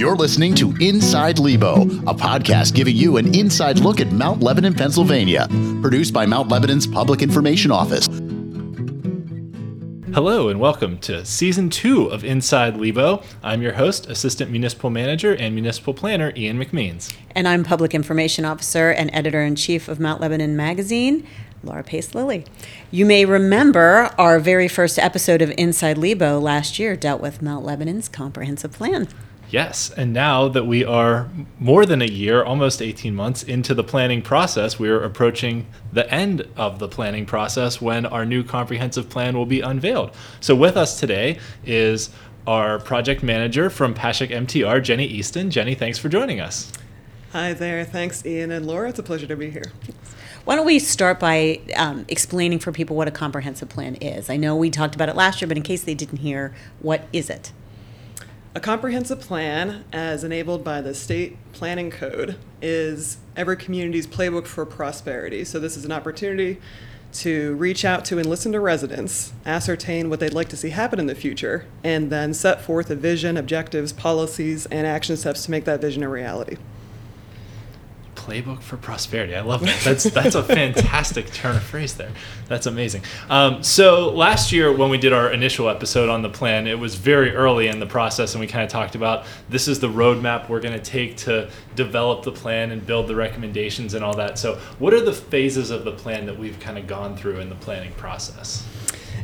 You're 0.00 0.16
listening 0.16 0.54
to 0.54 0.74
Inside 0.80 1.38
Lebo, 1.38 1.82
a 1.82 2.14
podcast 2.14 2.74
giving 2.74 2.96
you 2.96 3.18
an 3.18 3.34
inside 3.34 3.80
look 3.80 4.00
at 4.00 4.10
Mount 4.10 4.42
Lebanon, 4.42 4.72
Pennsylvania, 4.72 5.46
produced 5.82 6.14
by 6.14 6.24
Mount 6.24 6.48
Lebanon's 6.48 6.86
Public 6.86 7.20
Information 7.20 7.70
Office. 7.70 8.06
Hello 10.14 10.48
and 10.48 10.58
welcome 10.58 10.96
to 11.00 11.22
season 11.26 11.68
two 11.68 12.06
of 12.06 12.24
Inside 12.24 12.78
Lebo. 12.78 13.22
I'm 13.42 13.60
your 13.60 13.74
host, 13.74 14.06
Assistant 14.06 14.50
Municipal 14.50 14.88
Manager 14.88 15.36
and 15.36 15.54
Municipal 15.54 15.92
Planner 15.92 16.32
Ian 16.34 16.58
McMeans. 16.58 17.14
And 17.32 17.46
I'm 17.46 17.62
Public 17.62 17.92
Information 17.92 18.46
Officer 18.46 18.88
and 18.88 19.10
Editor 19.12 19.42
in 19.42 19.54
Chief 19.54 19.86
of 19.86 20.00
Mount 20.00 20.18
Lebanon 20.22 20.56
Magazine, 20.56 21.26
Laura 21.62 21.84
Pace 21.84 22.14
Lilly. 22.14 22.46
You 22.90 23.04
may 23.04 23.26
remember 23.26 24.14
our 24.16 24.40
very 24.40 24.66
first 24.66 24.98
episode 24.98 25.42
of 25.42 25.52
Inside 25.58 25.98
Lebo 25.98 26.40
last 26.40 26.78
year 26.78 26.96
dealt 26.96 27.20
with 27.20 27.42
Mount 27.42 27.66
Lebanon's 27.66 28.08
comprehensive 28.08 28.72
plan. 28.72 29.06
Yes, 29.50 29.90
and 29.90 30.12
now 30.12 30.46
that 30.46 30.64
we 30.64 30.84
are 30.84 31.28
more 31.58 31.84
than 31.84 32.00
a 32.00 32.06
year, 32.06 32.44
almost 32.44 32.80
18 32.80 33.16
months 33.16 33.42
into 33.42 33.74
the 33.74 33.82
planning 33.82 34.22
process, 34.22 34.78
we 34.78 34.88
are 34.88 35.02
approaching 35.02 35.66
the 35.92 36.08
end 36.08 36.46
of 36.56 36.78
the 36.78 36.86
planning 36.86 37.26
process 37.26 37.80
when 37.80 38.06
our 38.06 38.24
new 38.24 38.44
comprehensive 38.44 39.08
plan 39.08 39.36
will 39.36 39.46
be 39.46 39.60
unveiled. 39.60 40.14
So, 40.38 40.54
with 40.54 40.76
us 40.76 41.00
today 41.00 41.40
is 41.64 42.10
our 42.46 42.78
project 42.78 43.24
manager 43.24 43.70
from 43.70 43.92
Pashek 43.92 44.30
MTR, 44.30 44.80
Jenni 44.80 45.06
Easton. 45.06 45.50
Jenni, 45.50 45.76
thanks 45.76 45.98
for 45.98 46.08
joining 46.08 46.40
us. 46.40 46.72
Hi 47.32 47.52
there. 47.52 47.84
Thanks, 47.84 48.24
Ian 48.24 48.52
and 48.52 48.66
Laura. 48.66 48.88
It's 48.88 49.00
a 49.00 49.02
pleasure 49.02 49.26
to 49.26 49.36
be 49.36 49.50
here. 49.50 49.72
Why 50.44 50.56
don't 50.56 50.66
we 50.66 50.78
start 50.78 51.18
by 51.18 51.60
um, 51.76 52.04
explaining 52.08 52.60
for 52.60 52.70
people 52.72 52.96
what 52.96 53.08
a 53.08 53.12
comprehensive 53.12 53.68
plan 53.68 53.96
is? 53.96 54.30
I 54.30 54.36
know 54.36 54.54
we 54.54 54.70
talked 54.70 54.94
about 54.94 55.08
it 55.08 55.16
last 55.16 55.40
year, 55.40 55.48
but 55.48 55.56
in 55.56 55.62
case 55.62 55.82
they 55.82 55.94
didn't 55.94 56.18
hear, 56.18 56.54
what 56.80 57.08
is 57.12 57.28
it? 57.28 57.52
A 58.52 58.58
comprehensive 58.58 59.20
plan, 59.20 59.84
as 59.92 60.24
enabled 60.24 60.64
by 60.64 60.80
the 60.80 60.92
state 60.92 61.36
planning 61.52 61.88
code, 61.88 62.36
is 62.60 63.18
every 63.36 63.56
community's 63.56 64.08
playbook 64.08 64.48
for 64.48 64.66
prosperity. 64.66 65.44
So, 65.44 65.60
this 65.60 65.76
is 65.76 65.84
an 65.84 65.92
opportunity 65.92 66.60
to 67.12 67.54
reach 67.54 67.84
out 67.84 68.04
to 68.06 68.18
and 68.18 68.28
listen 68.28 68.50
to 68.50 68.58
residents, 68.58 69.32
ascertain 69.46 70.10
what 70.10 70.18
they'd 70.18 70.34
like 70.34 70.48
to 70.48 70.56
see 70.56 70.70
happen 70.70 70.98
in 70.98 71.06
the 71.06 71.14
future, 71.14 71.66
and 71.84 72.10
then 72.10 72.34
set 72.34 72.60
forth 72.60 72.90
a 72.90 72.96
vision, 72.96 73.36
objectives, 73.36 73.92
policies, 73.92 74.66
and 74.66 74.84
action 74.84 75.16
steps 75.16 75.44
to 75.44 75.52
make 75.52 75.64
that 75.64 75.80
vision 75.80 76.02
a 76.02 76.08
reality 76.08 76.56
playbook 78.20 78.60
for 78.60 78.76
prosperity. 78.76 79.34
I 79.34 79.40
love 79.40 79.62
that. 79.62 79.80
That's 79.82 80.04
that's 80.04 80.34
a 80.34 80.42
fantastic 80.42 81.30
turn 81.32 81.56
of 81.56 81.62
phrase 81.62 81.94
there. 81.94 82.12
That's 82.48 82.66
amazing. 82.66 83.02
Um, 83.30 83.62
so 83.62 84.10
last 84.10 84.52
year 84.52 84.72
when 84.76 84.90
we 84.90 84.98
did 84.98 85.12
our 85.12 85.32
initial 85.32 85.68
episode 85.68 86.08
on 86.08 86.22
the 86.22 86.28
plan, 86.28 86.66
it 86.66 86.78
was 86.78 86.94
very 86.94 87.34
early 87.34 87.68
in 87.68 87.80
the 87.80 87.86
process, 87.86 88.34
and 88.34 88.40
we 88.40 88.46
kind 88.46 88.64
of 88.64 88.70
talked 88.70 88.94
about 88.94 89.24
this 89.48 89.68
is 89.68 89.80
the 89.80 89.88
roadmap 89.88 90.48
we're 90.48 90.60
going 90.60 90.78
to 90.78 90.84
take 90.84 91.16
to 91.18 91.50
develop 91.74 92.22
the 92.22 92.32
plan 92.32 92.70
and 92.70 92.86
build 92.86 93.08
the 93.08 93.14
recommendations 93.14 93.94
and 93.94 94.04
all 94.04 94.14
that. 94.16 94.38
So 94.38 94.56
what 94.78 94.92
are 94.92 95.00
the 95.00 95.12
phases 95.14 95.70
of 95.70 95.84
the 95.84 95.92
plan 95.92 96.26
that 96.26 96.38
we've 96.38 96.58
kind 96.60 96.76
of 96.76 96.86
gone 96.86 97.16
through 97.16 97.40
in 97.40 97.48
the 97.48 97.56
planning 97.56 97.92
process? 97.92 98.66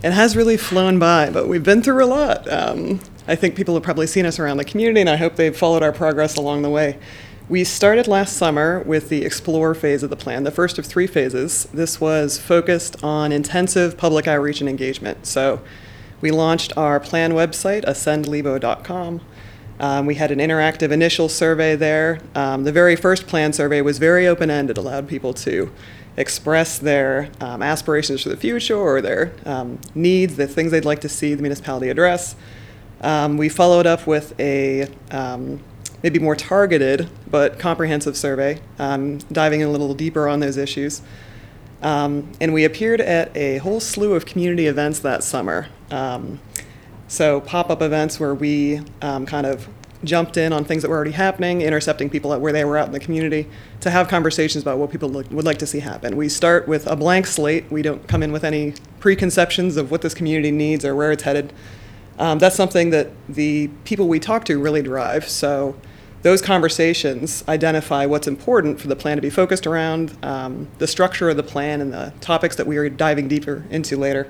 It 0.02 0.12
has 0.12 0.36
really 0.36 0.56
flown 0.56 0.98
by, 0.98 1.30
but 1.30 1.48
we've 1.48 1.64
been 1.64 1.82
through 1.82 2.04
a 2.04 2.06
lot. 2.06 2.50
Um, 2.50 3.00
I 3.28 3.34
think 3.34 3.56
people 3.56 3.74
have 3.74 3.82
probably 3.82 4.06
seen 4.06 4.26
us 4.26 4.38
around 4.38 4.58
the 4.58 4.64
community, 4.64 5.00
and 5.00 5.10
I 5.10 5.16
hope 5.16 5.36
they've 5.36 5.56
followed 5.56 5.82
our 5.82 5.92
progress 5.92 6.36
along 6.36 6.62
the 6.62 6.70
way. 6.70 6.98
We 7.48 7.62
started 7.62 8.08
last 8.08 8.36
summer 8.36 8.80
with 8.80 9.08
the 9.08 9.24
Explore 9.24 9.72
phase 9.76 10.02
of 10.02 10.10
the 10.10 10.16
plan, 10.16 10.42
the 10.42 10.50
first 10.50 10.80
of 10.80 10.86
three 10.86 11.06
phases. 11.06 11.68
This 11.72 12.00
was 12.00 12.40
focused 12.40 13.04
on 13.04 13.30
intensive 13.30 13.96
public 13.96 14.26
outreach 14.26 14.58
and 14.58 14.68
engagement. 14.68 15.26
So 15.26 15.60
we 16.20 16.32
launched 16.32 16.76
our 16.76 16.98
plan 16.98 17.34
website, 17.34 17.84
ascendlebo.com. 17.84 19.20
Um, 19.78 20.06
we 20.06 20.16
had 20.16 20.32
an 20.32 20.40
interactive 20.40 20.90
initial 20.90 21.28
survey 21.28 21.76
there. 21.76 22.18
Um, 22.34 22.64
the 22.64 22.72
very 22.72 22.96
first 22.96 23.28
plan 23.28 23.52
survey 23.52 23.80
was 23.80 23.98
very 23.98 24.26
open 24.26 24.50
ended, 24.50 24.76
allowed 24.76 25.06
people 25.06 25.32
to 25.34 25.70
express 26.16 26.80
their 26.80 27.30
um, 27.40 27.62
aspirations 27.62 28.24
for 28.24 28.28
the 28.28 28.36
future 28.36 28.76
or 28.76 29.00
their 29.00 29.32
um, 29.44 29.78
needs, 29.94 30.34
the 30.34 30.48
things 30.48 30.72
they'd 30.72 30.84
like 30.84 31.02
to 31.02 31.08
see 31.08 31.34
the 31.34 31.42
municipality 31.42 31.90
address. 31.90 32.34
Um, 33.02 33.36
we 33.36 33.48
followed 33.48 33.86
up 33.86 34.04
with 34.04 34.34
a 34.40 34.88
um, 35.12 35.60
maybe 36.06 36.20
more 36.20 36.36
targeted 36.36 37.08
but 37.28 37.58
comprehensive 37.58 38.16
survey, 38.16 38.60
um, 38.78 39.18
diving 39.32 39.60
in 39.60 39.66
a 39.66 39.70
little 39.72 39.92
deeper 39.92 40.28
on 40.28 40.38
those 40.38 40.56
issues. 40.56 41.02
Um, 41.82 42.30
and 42.40 42.54
we 42.54 42.64
appeared 42.64 43.00
at 43.00 43.36
a 43.36 43.58
whole 43.58 43.80
slew 43.80 44.14
of 44.14 44.24
community 44.24 44.68
events 44.68 45.00
that 45.00 45.24
summer. 45.24 45.66
Um, 45.90 46.38
so, 47.08 47.40
pop 47.40 47.70
up 47.70 47.82
events 47.82 48.20
where 48.20 48.36
we 48.36 48.82
um, 49.02 49.26
kind 49.26 49.46
of 49.46 49.68
jumped 50.04 50.36
in 50.36 50.52
on 50.52 50.64
things 50.64 50.82
that 50.82 50.88
were 50.88 50.94
already 50.94 51.10
happening, 51.10 51.62
intercepting 51.62 52.08
people 52.08 52.32
at 52.32 52.40
where 52.40 52.52
they 52.52 52.64
were 52.64 52.78
out 52.78 52.86
in 52.86 52.92
the 52.92 53.00
community 53.00 53.48
to 53.80 53.90
have 53.90 54.06
conversations 54.06 54.62
about 54.62 54.78
what 54.78 54.92
people 54.92 55.08
look, 55.08 55.28
would 55.32 55.44
like 55.44 55.58
to 55.58 55.66
see 55.66 55.80
happen. 55.80 56.16
We 56.16 56.28
start 56.28 56.68
with 56.68 56.86
a 56.86 56.94
blank 56.94 57.26
slate. 57.26 57.68
We 57.68 57.82
don't 57.82 58.06
come 58.06 58.22
in 58.22 58.30
with 58.30 58.44
any 58.44 58.74
preconceptions 59.00 59.76
of 59.76 59.90
what 59.90 60.02
this 60.02 60.14
community 60.14 60.52
needs 60.52 60.84
or 60.84 60.94
where 60.94 61.10
it's 61.10 61.24
headed. 61.24 61.52
Um, 62.18 62.38
that's 62.38 62.56
something 62.56 62.90
that 62.90 63.10
the 63.28 63.68
people 63.84 64.08
we 64.08 64.20
talk 64.20 64.44
to 64.46 64.58
really 64.58 64.82
drive. 64.82 65.28
So, 65.28 65.76
those 66.26 66.42
conversations 66.42 67.44
identify 67.46 68.04
what's 68.04 68.26
important 68.26 68.80
for 68.80 68.88
the 68.88 68.96
plan 68.96 69.16
to 69.16 69.22
be 69.22 69.30
focused 69.30 69.64
around, 69.64 70.12
um, 70.24 70.66
the 70.78 70.86
structure 70.88 71.28
of 71.28 71.36
the 71.36 71.42
plan, 71.44 71.80
and 71.80 71.92
the 71.92 72.12
topics 72.20 72.56
that 72.56 72.66
we 72.66 72.76
are 72.78 72.88
diving 72.88 73.28
deeper 73.28 73.62
into 73.70 73.96
later. 73.96 74.26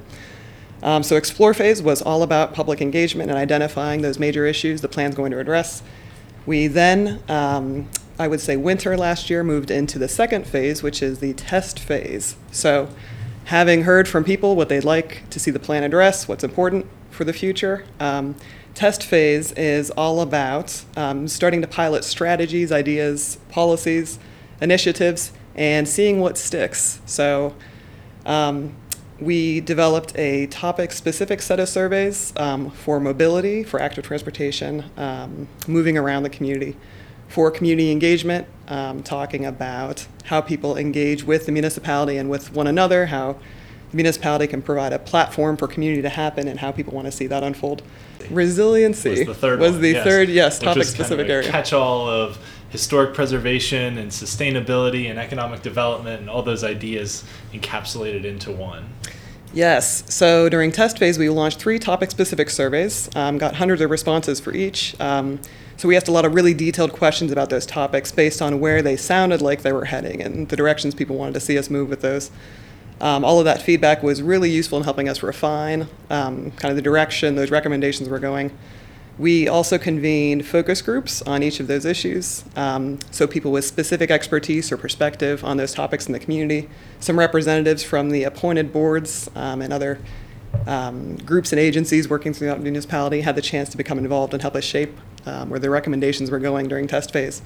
Um, 0.83 1.03
so, 1.03 1.17
Explore 1.17 1.55
phase 1.55 1.81
was 1.81 2.03
all 2.03 2.23
about 2.23 2.53
public 2.53 2.83
engagement 2.83 3.31
and 3.31 3.39
identifying 3.39 4.03
those 4.03 4.19
major 4.19 4.45
issues 4.45 4.83
the 4.83 4.89
plan's 4.89 5.15
going 5.15 5.31
to 5.31 5.39
address. 5.39 5.83
We 6.45 6.67
then, 6.67 7.23
um, 7.31 7.89
I 8.19 8.29
would 8.29 8.43
say, 8.43 8.59
winter 8.59 8.95
last 8.99 9.31
year 9.31 9.43
moved 9.43 9.71
into 9.71 9.99
the 9.99 10.07
second 10.07 10.47
phase, 10.47 10.83
which 10.83 11.03
is 11.03 11.21
the 11.21 11.33
test 11.33 11.79
phase. 11.79 12.37
So, 12.53 12.91
having 13.47 13.85
heard 13.85 14.07
from 14.07 14.23
people 14.23 14.55
what 14.55 14.69
they'd 14.69 14.85
like 14.85 15.23
to 15.31 15.41
see 15.41 15.51
the 15.51 15.59
plan 15.59 15.83
address, 15.83 16.29
what's 16.29 16.45
important 16.45 16.85
for 17.11 17.25
the 17.25 17.33
future, 17.33 17.87
um, 17.99 18.35
test 18.77 19.03
phase 19.03 19.53
is 19.53 19.91
all 19.93 20.21
about 20.21 20.85
um, 20.97 21.27
starting 21.27 21.63
to 21.63 21.67
pilot 21.67 22.05
strategies, 22.05 22.71
ideas, 22.71 23.39
policies, 23.49 24.19
initiatives, 24.61 25.33
and 25.55 25.89
seeing 25.89 26.21
what 26.21 26.37
sticks. 26.37 27.01
So 27.07 27.55
um, 28.27 28.77
we 29.19 29.61
developed 29.63 30.17
a 30.19 30.47
topic 30.49 30.93
specific 30.93 31.41
set 31.41 31.59
of 31.59 31.71
surveys 31.71 32.35
um, 32.37 32.71
for 32.71 33.01
mobility, 33.01 33.65
for 33.65 33.81
active 33.81 34.05
transportation, 34.05 34.85
um, 34.99 35.49
moving 35.67 35.97
around 35.97 36.25
the 36.25 36.31
community, 36.31 36.77
for 37.29 37.51
community 37.51 37.91
engagement, 37.91 38.47
um, 38.69 39.03
talking 39.03 39.47
about 39.47 40.07
how 40.25 40.43
people 40.43 40.77
engage 40.77 41.25
with 41.25 41.47
the 41.47 41.53
municipality 41.53 42.19
and 42.19 42.29
with 42.29 42.53
one 42.53 42.67
another, 42.67 43.07
how 43.07 43.39
the 43.91 43.97
municipality 43.97 44.47
can 44.47 44.63
provide 44.63 44.93
a 44.93 44.99
platform 44.99 45.57
for 45.57 45.67
community 45.69 46.03
to 46.03 46.09
happen, 46.09 46.49
and 46.49 46.61
how 46.61 46.73
people 46.73 46.93
want 46.95 47.07
to 47.07 47.13
see 47.13 47.27
that 47.27 47.43
unfold. 47.43 47.83
Resiliency 48.31 49.11
was 49.11 49.27
the 49.27 49.35
third. 49.35 49.61
Was 49.61 49.79
the 49.79 49.93
yes. 49.93 50.05
third, 50.05 50.29
yes, 50.29 50.59
topic 50.59 50.79
was 50.79 50.89
kind 50.89 51.01
of 51.01 51.07
specific 51.07 51.29
area. 51.29 51.51
Catch-all 51.51 52.09
of 52.09 52.39
historic 52.71 53.15
preservation 53.15 53.97
and 53.99 54.11
sustainability 54.11 55.09
and 55.09 55.19
economic 55.19 55.63
development 55.63 56.21
and 56.21 56.29
all 56.29 56.43
those 56.43 56.65
ideas 56.65 57.25
encapsulated 57.53 58.25
into 58.25 58.51
one. 58.51 58.89
Yes. 59.55 60.03
So 60.13 60.49
during 60.49 60.73
test 60.73 60.99
phase, 60.99 61.19
we 61.19 61.29
launched 61.29 61.61
three 61.61 61.79
topic 61.79 62.11
specific 62.11 62.51
surveys, 62.51 63.09
um, 63.15 63.39
got 63.39 63.55
hundreds 63.55 63.81
of 63.81 63.91
responses 63.91 64.41
for 64.41 64.53
each. 64.53 64.99
Um, 65.01 65.41
so 65.77 65.89
we 65.89 65.97
asked 65.97 66.09
a 66.09 66.13
lot 66.13 66.25
of 66.25 66.35
really 66.35 66.53
detailed 66.53 66.93
questions 66.93 67.31
about 67.31 67.49
those 67.49 67.65
topics 67.65 68.11
based 68.11 68.43
on 68.43 68.61
where 68.61 68.83
they 68.83 68.97
sounded 68.97 69.41
like 69.41 69.63
they 69.63 69.73
were 69.73 69.85
heading 69.85 70.21
and 70.21 70.49
the 70.49 70.57
directions 70.57 70.95
people 70.95 71.17
wanted 71.17 71.35
to 71.35 71.41
see 71.41 71.57
us 71.57 71.71
move 71.71 71.89
with 71.89 72.01
those. 72.01 72.31
Um, 73.01 73.25
all 73.25 73.39
of 73.39 73.45
that 73.45 73.61
feedback 73.61 74.03
was 74.03 74.23
really 74.23 74.51
useful 74.51 74.79
in 74.79 74.85
helping 74.85 75.09
us 75.09 75.23
refine 75.23 75.89
um, 76.09 76.51
kind 76.53 76.71
of 76.71 76.77
the 76.77 76.83
direction 76.83 77.35
those 77.35 77.51
recommendations 77.51 78.09
were 78.09 78.19
going. 78.19 78.57
We 79.19 79.49
also 79.49 79.79
convened 79.79 80.45
focus 80.47 80.83
groups 80.83 81.23
on 81.23 81.43
each 81.43 81.59
of 81.59 81.69
those 81.69 81.87
issues, 81.87 82.45
um, 82.55 82.99
so 83.11 83.27
people 83.27 83.51
with 83.51 83.65
specific 83.65 84.11
expertise 84.11 84.71
or 84.71 84.77
perspective 84.77 85.43
on 85.43 85.57
those 85.57 85.73
topics 85.73 86.07
in 86.07 86.13
the 86.13 86.19
community, 86.19 86.69
some 87.01 87.19
representatives 87.19 87.83
from 87.83 88.11
the 88.11 88.25
appointed 88.25 88.75
boards 88.75 89.31
um, 89.35 89.63
and 89.63 89.73
other 89.73 89.99
um, 90.67 91.17
groups 91.17 91.53
and 91.53 91.59
agencies 91.59 92.09
working 92.09 92.35
throughout 92.35 92.59
the 92.59 92.63
municipality 92.63 93.23
had 93.23 93.37
the 93.37 93.43
chance 93.43 93.71
to 93.71 93.77
become 93.77 93.99
involved 93.99 94.33
and 94.35 94.43
help 94.43 94.55
us 94.55 94.65
shape 94.65 94.95
um, 95.25 95.49
where 95.51 95.59
the 95.59 95.71
recommendations 95.71 96.31
were 96.31 96.39
going 96.39 96.69
during 96.69 96.87
test 96.87 97.13
phase. 97.13 97.43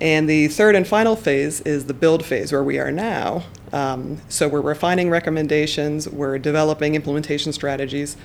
And 0.00 0.28
the 0.28 0.48
third 0.48 0.76
and 0.76 0.86
final 0.86 1.16
phase 1.16 1.60
is 1.62 1.86
the 1.86 1.94
build 1.94 2.24
phase, 2.24 2.52
where 2.52 2.62
we 2.62 2.78
are 2.78 2.92
now. 2.92 3.44
Um, 3.72 4.20
so 4.28 4.48
we're 4.48 4.60
refining 4.60 5.10
recommendations, 5.10 6.08
we're 6.08 6.38
developing 6.38 6.94
implementation 6.94 7.52
strategies, 7.52 8.16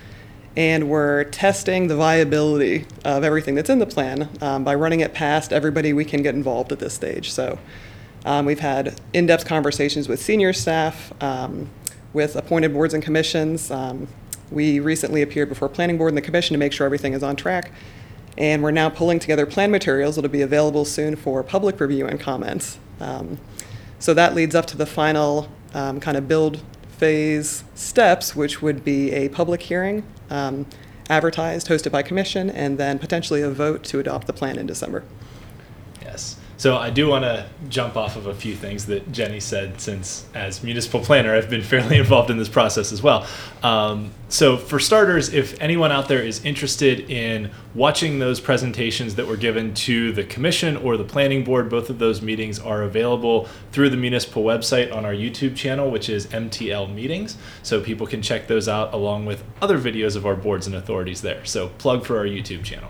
and 0.55 0.87
we're 0.87 1.23
testing 1.25 1.87
the 1.87 1.95
viability 1.95 2.85
of 3.03 3.23
everything 3.23 3.55
that's 3.55 3.69
in 3.69 3.79
the 3.79 3.87
plan 3.87 4.29
um, 4.41 4.63
by 4.63 4.75
running 4.75 4.99
it 4.99 5.13
past 5.13 5.51
everybody 5.51 5.93
we 5.93 6.05
can 6.05 6.21
get 6.21 6.35
involved 6.35 6.71
at 6.71 6.79
this 6.79 6.93
stage. 6.93 7.31
So 7.31 7.57
um, 8.23 8.45
we've 8.45 8.59
had 8.59 9.01
in 9.13 9.25
depth 9.25 9.45
conversations 9.45 10.07
with 10.07 10.21
senior 10.21 10.53
staff, 10.53 11.11
um, 11.21 11.69
with 12.13 12.35
appointed 12.35 12.71
boards 12.71 12.93
and 12.93 13.01
commissions. 13.01 13.71
Um, 13.71 14.07
we 14.51 14.79
recently 14.79 15.23
appeared 15.23 15.49
before 15.49 15.67
Planning 15.67 15.97
Board 15.97 16.09
and 16.09 16.17
the 16.17 16.21
Commission 16.21 16.53
to 16.53 16.59
make 16.59 16.71
sure 16.71 16.85
everything 16.85 17.13
is 17.13 17.23
on 17.23 17.35
track. 17.35 17.71
And 18.37 18.63
we're 18.63 18.71
now 18.71 18.89
pulling 18.89 19.19
together 19.19 19.45
plan 19.45 19.69
materials 19.71 20.15
that'll 20.15 20.31
be 20.31 20.41
available 20.41 20.85
soon 20.85 21.15
for 21.15 21.43
public 21.43 21.79
review 21.79 22.07
and 22.07 22.19
comments. 22.19 22.79
Um, 22.99 23.39
so 23.99 24.13
that 24.13 24.33
leads 24.33 24.55
up 24.55 24.65
to 24.67 24.77
the 24.77 24.85
final 24.85 25.49
um, 25.73 25.99
kind 25.99 26.17
of 26.17 26.27
build 26.27 26.61
phase 26.97 27.63
steps, 27.75 28.35
which 28.35 28.61
would 28.61 28.83
be 28.83 29.11
a 29.11 29.29
public 29.29 29.61
hearing, 29.61 30.03
um, 30.29 30.65
advertised, 31.09 31.67
hosted 31.67 31.91
by 31.91 32.01
commission, 32.01 32.49
and 32.49 32.77
then 32.77 32.97
potentially 32.97 33.41
a 33.41 33.49
vote 33.49 33.83
to 33.85 33.99
adopt 33.99 34.27
the 34.27 34.33
plan 34.33 34.57
in 34.57 34.65
December. 34.65 35.03
Yes. 36.01 36.37
So 36.63 36.77
I 36.77 36.91
do 36.91 37.09
want 37.09 37.25
to 37.25 37.45
jump 37.67 37.97
off 37.97 38.15
of 38.15 38.27
a 38.27 38.33
few 38.33 38.55
things 38.55 38.85
that 38.85 39.11
Jenni 39.11 39.41
said, 39.41 39.81
since 39.81 40.25
as 40.33 40.63
municipal 40.63 41.01
planner, 41.01 41.35
I've 41.35 41.49
been 41.49 41.61
fairly 41.73 41.97
involved 41.97 42.29
in 42.29 42.37
this 42.37 42.47
process 42.47 42.93
as 42.93 43.03
well. 43.03 43.27
Um, 43.63 44.11
so 44.29 44.55
for 44.55 44.79
starters, 44.79 45.33
if 45.33 45.59
anyone 45.59 45.91
out 45.91 46.07
there 46.07 46.21
is 46.21 46.45
interested 46.45 47.11
in 47.11 47.51
watching 47.75 48.19
those 48.19 48.39
presentations 48.39 49.15
that 49.15 49.27
were 49.27 49.35
given 49.35 49.73
to 49.73 50.13
the 50.13 50.23
commission 50.23 50.77
or 50.77 50.95
the 50.95 51.03
planning 51.03 51.43
board, 51.43 51.69
both 51.69 51.89
of 51.89 51.99
those 51.99 52.21
meetings 52.21 52.59
are 52.59 52.83
available 52.83 53.49
through 53.73 53.89
the 53.89 53.97
municipal 53.97 54.45
website 54.45 54.95
on 54.95 55.03
our 55.03 55.13
YouTube 55.13 55.57
channel, 55.57 55.91
which 55.91 56.07
is 56.07 56.27
MTL 56.27 56.93
Meetings. 56.95 57.35
So 57.63 57.81
people 57.81 58.07
can 58.07 58.21
check 58.21 58.47
those 58.47 58.69
out 58.69 58.93
along 58.93 59.25
with 59.25 59.43
other 59.61 59.77
videos 59.77 60.15
of 60.15 60.25
our 60.25 60.37
boards 60.37 60.65
and 60.65 60.77
authorities 60.77 61.23
there. 61.23 61.43
So 61.43 61.67
plug 61.67 62.05
for 62.05 62.17
our 62.17 62.25
YouTube 62.25 62.63
channel. 62.63 62.89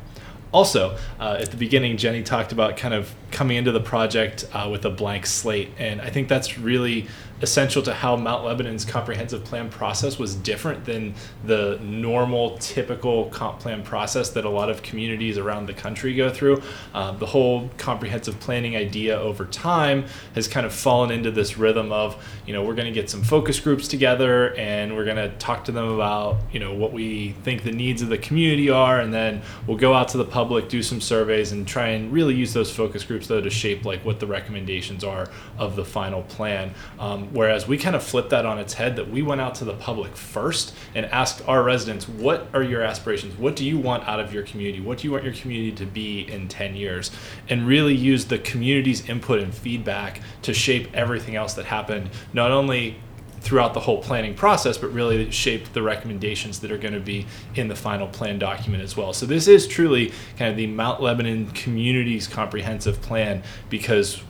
Also, 0.53 0.97
uh, 1.19 1.37
at 1.39 1.49
the 1.49 1.57
beginning, 1.57 1.97
Jenni 1.97 2.23
talked 2.23 2.51
about 2.51 2.77
kind 2.77 2.93
of 2.93 3.13
coming 3.31 3.57
into 3.57 3.71
the 3.71 3.79
project 3.79 4.47
uh, 4.53 4.69
with 4.71 4.85
a 4.85 4.89
blank 4.91 5.25
slate, 5.25 5.69
and 5.79 5.99
I 5.99 6.11
think 6.11 6.29
that's 6.29 6.59
really 6.59 7.07
essential 7.43 7.83
to 7.83 7.93
how 7.93 8.15
Mount 8.15 8.45
Lebanon's 8.45 8.85
comprehensive 8.85 9.43
plan 9.43 9.69
process 9.69 10.17
was 10.17 10.33
different 10.33 10.85
than 10.85 11.13
the 11.43 11.77
normal, 11.83 12.57
typical 12.57 13.25
comp 13.25 13.59
plan 13.59 13.83
process 13.83 14.29
that 14.29 14.45
a 14.45 14.49
lot 14.49 14.69
of 14.69 14.81
communities 14.81 15.37
around 15.37 15.65
the 15.65 15.73
country 15.73 16.15
go 16.15 16.29
through. 16.29 16.61
Uh, 16.93 17.11
the 17.11 17.25
whole 17.25 17.69
comprehensive 17.77 18.39
planning 18.39 18.77
idea 18.77 19.19
over 19.19 19.45
time 19.45 20.05
has 20.35 20.47
kind 20.47 20.65
of 20.65 20.73
fallen 20.73 21.11
into 21.11 21.31
this 21.31 21.57
rhythm 21.57 21.91
of, 21.91 22.15
you 22.47 22.53
know, 22.53 22.63
we're 22.63 22.75
going 22.75 22.87
to 22.87 22.93
get 22.93 23.09
some 23.09 23.21
focus 23.21 23.59
groups 23.59 23.89
together 23.89 24.55
and 24.55 24.95
we're 24.95 25.05
going 25.05 25.17
to 25.17 25.29
talk 25.37 25.65
to 25.65 25.71
them 25.73 25.89
about, 25.89 26.37
you 26.53 26.61
know, 26.61 26.73
what 26.73 26.93
we 26.93 27.33
think 27.43 27.63
the 27.63 27.71
needs 27.71 28.01
of 28.01 28.07
the 28.07 28.17
community 28.17 28.69
are, 28.69 29.01
and 29.01 29.13
then 29.13 29.41
we'll 29.67 29.77
go 29.77 29.93
out 29.93 30.07
to 30.07 30.17
the 30.17 30.25
public, 30.25 30.69
do 30.69 30.81
some 30.81 31.01
surveys, 31.01 31.51
and 31.51 31.67
try 31.67 31.89
and 31.89 32.13
really 32.13 32.33
use 32.33 32.53
those 32.53 32.73
focus 32.73 33.03
groups 33.03 33.27
though 33.27 33.41
to 33.41 33.49
shape 33.49 33.83
like 33.83 34.03
what 34.05 34.21
the 34.21 34.27
recommendations 34.27 35.03
are 35.03 35.27
of 35.57 35.75
the 35.75 35.83
final 35.83 36.23
plan. 36.23 36.73
Um, 36.99 37.32
whereas 37.33 37.67
we 37.67 37.77
kind 37.77 37.95
of 37.95 38.03
flipped 38.03 38.29
that 38.29 38.45
on 38.45 38.59
its 38.59 38.75
head 38.75 38.95
that 38.95 39.09
we 39.09 39.21
went 39.21 39.41
out 39.41 39.55
to 39.55 39.65
the 39.65 39.73
public 39.73 40.15
first 40.15 40.73
and 40.93 41.05
asked 41.07 41.41
our 41.47 41.63
residents, 41.63 42.07
what 42.07 42.47
are 42.53 42.63
your 42.63 42.83
aspirations? 42.83 43.37
What 43.37 43.55
do 43.55 43.65
you 43.65 43.77
want 43.77 44.07
out 44.07 44.19
of 44.19 44.33
your 44.33 44.43
community? 44.43 44.79
What 44.79 44.99
do 44.99 45.07
you 45.07 45.11
want 45.11 45.23
your 45.23 45.33
community 45.33 45.71
to 45.73 45.85
be 45.85 46.21
in 46.21 46.47
10 46.47 46.75
years? 46.75 47.11
And 47.49 47.67
really 47.67 47.95
use 47.95 48.25
the 48.25 48.37
community's 48.37 49.09
input 49.09 49.39
and 49.39 49.53
feedback 49.53 50.21
to 50.43 50.53
shape 50.53 50.89
everything 50.93 51.35
else 51.35 51.55
that 51.55 51.65
happened, 51.65 52.11
not 52.33 52.51
only 52.51 52.97
throughout 53.41 53.73
the 53.73 53.79
whole 53.81 54.01
planning 54.01 54.33
process, 54.33 54.77
but 54.77 54.93
really 54.93 55.29
shape 55.29 55.73
the 55.73 55.81
recommendations 55.81 56.59
that 56.59 56.71
are 56.71 56.77
going 56.77 56.93
to 56.93 56.99
be 56.99 57.25
in 57.55 57.67
the 57.67 57.75
final 57.75 58.07
plan 58.07 58.39
document 58.39 58.81
as 58.81 58.95
well. 58.95 59.11
So 59.11 59.25
this 59.25 59.47
is 59.47 59.67
truly 59.67 60.13
kind 60.37 60.51
of 60.51 60.55
the 60.55 60.67
Mount 60.67 61.01
Lebanon 61.01 61.51
community's 61.51 62.25
Comprehensive 62.25 63.01
Plan 63.01 63.43
because 63.69 64.23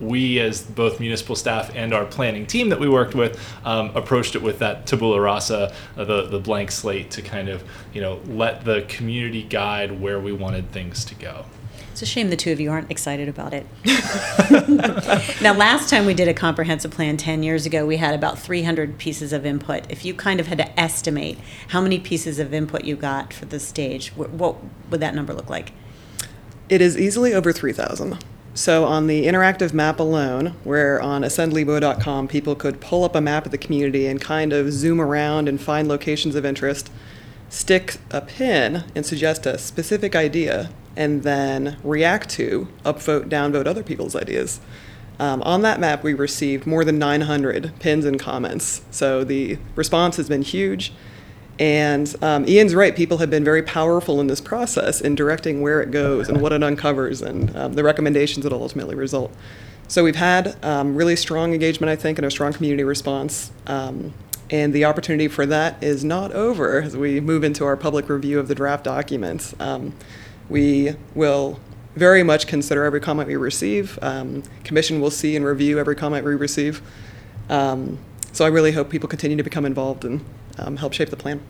we 0.00 0.40
as 0.40 0.62
both 0.62 1.00
municipal 1.00 1.36
staff 1.36 1.70
and 1.74 1.92
our 1.92 2.04
planning 2.04 2.46
team 2.46 2.68
that 2.68 2.80
we 2.80 2.88
worked 2.88 3.14
with 3.14 3.38
um, 3.64 3.94
approached 3.94 4.34
it 4.34 4.42
with 4.42 4.58
that 4.58 4.86
tabula 4.86 5.20
rasa 5.20 5.72
uh, 5.96 6.04
the, 6.04 6.26
the 6.26 6.38
blank 6.38 6.70
slate 6.70 7.10
to 7.10 7.22
kind 7.22 7.48
of 7.48 7.62
you 7.92 8.00
know 8.00 8.20
let 8.26 8.64
the 8.64 8.82
community 8.88 9.42
guide 9.42 10.00
where 10.00 10.20
we 10.20 10.32
wanted 10.32 10.70
things 10.72 11.04
to 11.04 11.14
go 11.14 11.44
It's 11.92 12.02
a 12.02 12.06
shame 12.06 12.30
the 12.30 12.36
two 12.36 12.52
of 12.52 12.60
you 12.60 12.70
aren't 12.70 12.90
excited 12.90 13.28
about 13.28 13.52
it. 13.52 13.66
now, 15.42 15.52
last 15.52 15.90
time 15.90 16.06
we 16.06 16.14
did 16.14 16.28
a 16.28 16.34
comprehensive 16.34 16.92
plan 16.92 17.16
10 17.16 17.42
years 17.42 17.66
ago, 17.66 17.84
we 17.84 17.96
had 17.96 18.14
about 18.14 18.38
300 18.38 18.96
pieces 18.96 19.32
of 19.32 19.44
input. 19.44 19.90
If 19.90 20.04
you 20.04 20.14
kind 20.14 20.40
of 20.40 20.46
had 20.46 20.58
to 20.58 20.80
estimate 20.80 21.38
how 21.68 21.80
many 21.80 21.98
pieces 21.98 22.38
of 22.38 22.54
input 22.54 22.84
you 22.84 22.96
got 22.96 23.32
for 23.32 23.46
the 23.46 23.58
stage, 23.58 24.10
what 24.16 24.56
would 24.88 25.00
that 25.00 25.14
number 25.14 25.34
look 25.34 25.50
like? 25.50 25.72
It 26.70 26.80
is 26.80 26.96
easily 26.96 27.34
over 27.34 27.52
3,000. 27.52 28.24
So 28.52 28.84
on 28.84 29.06
the 29.06 29.26
interactive 29.26 29.72
map 29.72 30.00
alone, 30.00 30.54
where 30.64 31.00
on 31.00 31.22
ascendlebo.com 31.22 32.28
people 32.28 32.54
could 32.54 32.80
pull 32.80 33.04
up 33.04 33.14
a 33.14 33.20
map 33.20 33.46
of 33.46 33.52
the 33.52 33.58
community 33.58 34.06
and 34.06 34.20
kind 34.20 34.52
of 34.52 34.72
zoom 34.72 35.00
around 35.00 35.48
and 35.48 35.60
find 35.60 35.86
locations 35.86 36.34
of 36.34 36.44
interest, 36.44 36.90
stick 37.48 37.98
a 38.10 38.20
pin 38.20 38.84
and 38.94 39.06
suggest 39.06 39.46
a 39.46 39.56
specific 39.56 40.16
idea, 40.16 40.70
and 40.96 41.22
then 41.22 41.76
react 41.84 42.28
to, 42.30 42.68
upvote, 42.84 43.28
downvote 43.28 43.66
other 43.66 43.82
people's 43.84 44.16
ideas. 44.16 44.60
Um, 45.20 45.42
on 45.42 45.62
that 45.62 45.78
map, 45.78 46.02
we 46.02 46.14
received 46.14 46.66
more 46.66 46.84
than 46.84 46.98
900 46.98 47.72
pins 47.78 48.04
and 48.04 48.18
comments. 48.18 48.82
So 48.90 49.22
the 49.22 49.58
response 49.76 50.16
has 50.16 50.28
been 50.28 50.42
huge. 50.42 50.92
And 51.60 52.16
um, 52.22 52.48
Ian's 52.48 52.74
right, 52.74 52.96
people 52.96 53.18
have 53.18 53.28
been 53.28 53.44
very 53.44 53.62
powerful 53.62 54.18
in 54.18 54.28
this 54.28 54.40
process 54.40 55.02
in 55.02 55.14
directing 55.14 55.60
where 55.60 55.82
it 55.82 55.90
goes 55.90 56.30
and 56.30 56.40
what 56.40 56.52
it 56.52 56.62
uncovers 56.62 57.20
and 57.20 57.54
um, 57.54 57.74
the 57.74 57.84
recommendations 57.84 58.44
that 58.44 58.52
will 58.52 58.62
ultimately 58.62 58.94
result. 58.94 59.30
So 59.86 60.02
we've 60.02 60.16
had 60.16 60.56
um, 60.64 60.96
really 60.96 61.16
strong 61.16 61.52
engagement, 61.52 61.90
I 61.90 61.96
think, 61.96 62.18
and 62.18 62.26
a 62.26 62.30
strong 62.30 62.54
community 62.54 62.82
response. 62.82 63.52
Um, 63.66 64.14
and 64.48 64.72
the 64.72 64.86
opportunity 64.86 65.28
for 65.28 65.44
that 65.46 65.82
is 65.84 66.02
not 66.02 66.32
over 66.32 66.80
as 66.80 66.96
we 66.96 67.20
move 67.20 67.44
into 67.44 67.66
our 67.66 67.76
public 67.76 68.08
review 68.08 68.38
of 68.40 68.48
the 68.48 68.54
draft 68.54 68.82
documents. 68.82 69.54
Um, 69.60 69.92
we 70.48 70.94
will 71.14 71.60
very 71.94 72.22
much 72.22 72.46
consider 72.46 72.84
every 72.84 73.00
comment 73.00 73.28
we 73.28 73.36
receive. 73.36 73.98
Um, 74.00 74.44
commission 74.64 74.98
will 74.98 75.10
see 75.10 75.36
and 75.36 75.44
review 75.44 75.78
every 75.78 75.94
comment 75.94 76.24
we 76.24 76.34
receive. 76.36 76.80
So 78.32 78.44
I 78.44 78.48
really 78.48 78.72
hope 78.72 78.88
people 78.90 79.08
continue 79.08 79.36
to 79.36 79.42
become 79.42 79.66
involved 79.66 80.04
and 80.04 80.24
um, 80.60 80.76
help 80.76 80.92
shape 80.92 81.10
the 81.10 81.16
plan. 81.16 81.40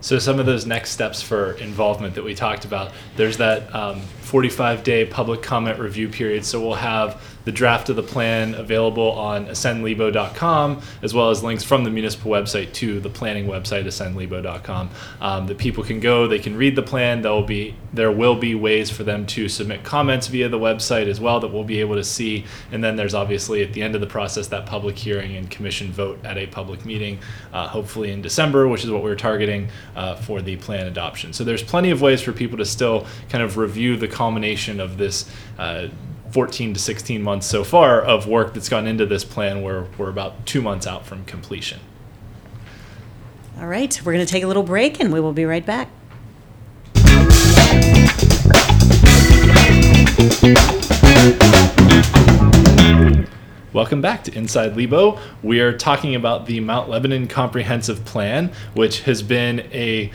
So 0.00 0.18
some 0.18 0.40
of 0.40 0.46
those 0.46 0.66
next 0.66 0.90
steps 0.90 1.22
for 1.22 1.52
involvement 1.52 2.16
that 2.16 2.24
we 2.24 2.34
talked 2.34 2.64
about, 2.64 2.92
there's 3.16 3.36
that 3.36 3.72
um, 3.72 4.00
45 4.00 4.82
day 4.82 5.04
public 5.04 5.42
comment 5.42 5.78
review 5.78 6.08
period. 6.08 6.44
So 6.44 6.60
we'll 6.60 6.74
have 6.74 7.22
the 7.44 7.52
draft 7.52 7.88
of 7.88 7.96
the 7.96 8.02
plan 8.02 8.54
available 8.54 9.12
on 9.12 9.46
ascendlebo.com, 9.46 10.80
as 11.02 11.14
well 11.14 11.30
as 11.30 11.42
links 11.42 11.64
from 11.64 11.84
the 11.84 11.90
municipal 11.90 12.30
website 12.30 12.72
to 12.74 13.00
the 13.00 13.10
planning 13.10 13.46
website, 13.46 13.84
ascendlebo.com, 13.84 14.90
um, 15.20 15.46
that 15.46 15.58
people 15.58 15.84
can 15.84 16.00
go, 16.00 16.26
they 16.26 16.38
can 16.38 16.56
read 16.56 16.76
the 16.76 16.82
plan. 16.82 17.22
There 17.22 17.32
will 17.32 17.42
be 17.42 17.74
there 17.92 18.10
will 18.10 18.36
be 18.36 18.54
ways 18.54 18.90
for 18.90 19.04
them 19.04 19.26
to 19.26 19.48
submit 19.48 19.84
comments 19.84 20.26
via 20.26 20.48
the 20.48 20.58
website 20.58 21.08
as 21.08 21.20
well 21.20 21.40
that 21.40 21.48
we'll 21.48 21.64
be 21.64 21.80
able 21.80 21.94
to 21.96 22.04
see. 22.04 22.44
And 22.70 22.82
then 22.82 22.96
there's 22.96 23.14
obviously 23.14 23.62
at 23.62 23.72
the 23.72 23.82
end 23.82 23.94
of 23.94 24.00
the 24.00 24.06
process 24.06 24.48
that 24.48 24.64
public 24.64 24.96
hearing 24.96 25.36
and 25.36 25.50
commission 25.50 25.92
vote 25.92 26.18
at 26.24 26.38
a 26.38 26.46
public 26.46 26.86
meeting, 26.86 27.18
uh, 27.52 27.68
hopefully 27.68 28.10
in 28.10 28.22
December, 28.22 28.66
which 28.66 28.84
is 28.84 28.90
what 28.90 29.02
we're 29.02 29.14
targeting 29.14 29.68
uh, 29.94 30.14
for 30.16 30.40
the 30.40 30.56
plan 30.56 30.86
adoption. 30.86 31.32
So 31.32 31.44
there's 31.44 31.62
plenty 31.62 31.90
of 31.90 32.00
ways 32.00 32.22
for 32.22 32.32
people 32.32 32.58
to 32.58 32.64
still 32.64 33.06
kind 33.28 33.44
of 33.44 33.56
review 33.56 33.96
the 33.96 34.08
culmination 34.08 34.80
of 34.80 34.96
this. 34.96 35.30
Uh, 35.58 35.88
14 36.32 36.72
to 36.72 36.80
16 36.80 37.22
months 37.22 37.46
so 37.46 37.62
far 37.62 38.00
of 38.00 38.26
work 38.26 38.54
that's 38.54 38.70
gone 38.70 38.86
into 38.86 39.04
this 39.04 39.22
plan 39.22 39.60
where 39.60 39.86
we're 39.98 40.08
about 40.08 40.46
two 40.46 40.62
months 40.62 40.86
out 40.86 41.04
from 41.04 41.24
completion. 41.26 41.78
All 43.58 43.66
right, 43.66 44.00
we're 44.02 44.14
going 44.14 44.24
to 44.24 44.32
take 44.32 44.42
a 44.42 44.46
little 44.46 44.62
break 44.62 44.98
and 44.98 45.12
we 45.12 45.20
will 45.20 45.34
be 45.34 45.44
right 45.44 45.64
back. 45.64 45.88
Welcome 53.74 54.00
back 54.00 54.24
to 54.24 54.34
Inside 54.34 54.76
Lebo. 54.76 55.18
We 55.42 55.60
are 55.60 55.76
talking 55.76 56.14
about 56.14 56.46
the 56.46 56.60
Mount 56.60 56.88
Lebanon 56.88 57.26
Comprehensive 57.26 58.04
Plan, 58.04 58.52
which 58.74 59.00
has 59.02 59.22
been 59.22 59.60
a 59.72 60.10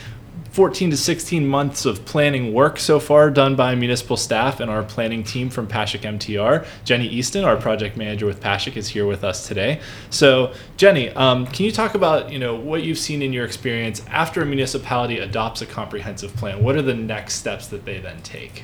14 0.57 0.89
to 0.89 0.97
16 0.97 1.47
months 1.47 1.85
of 1.85 2.03
planning 2.05 2.51
work 2.51 2.79
so 2.79 2.99
far 2.99 3.29
done 3.29 3.55
by 3.55 3.75
municipal 3.75 4.17
staff 4.17 4.59
and 4.59 4.71
our 4.71 4.81
planning 4.81 5.23
team 5.23 5.51
from 5.51 5.67
Pashek 5.67 5.99
MTR. 5.99 6.65
Jenni 6.83 7.05
Easton, 7.05 7.43
our 7.43 7.55
project 7.55 7.95
manager 7.95 8.25
with 8.25 8.41
Pashek, 8.41 8.75
is 8.75 8.87
here 8.87 9.05
with 9.05 9.23
us 9.23 9.47
today. 9.47 9.79
So, 10.09 10.55
Jenni, 10.75 11.15
um, 11.15 11.45
can 11.45 11.65
you 11.65 11.71
talk 11.71 11.93
about 11.93 12.31
you 12.31 12.39
know 12.39 12.55
what 12.55 12.81
you've 12.81 12.97
seen 12.97 13.21
in 13.21 13.33
your 13.33 13.45
experience 13.45 14.01
after 14.07 14.41
a 14.41 14.47
municipality 14.47 15.19
adopts 15.19 15.61
a 15.61 15.67
comprehensive 15.67 16.35
plan? 16.35 16.63
What 16.63 16.75
are 16.75 16.81
the 16.81 16.95
next 16.95 17.35
steps 17.35 17.67
that 17.67 17.85
they 17.85 17.99
then 17.99 18.23
take? 18.23 18.63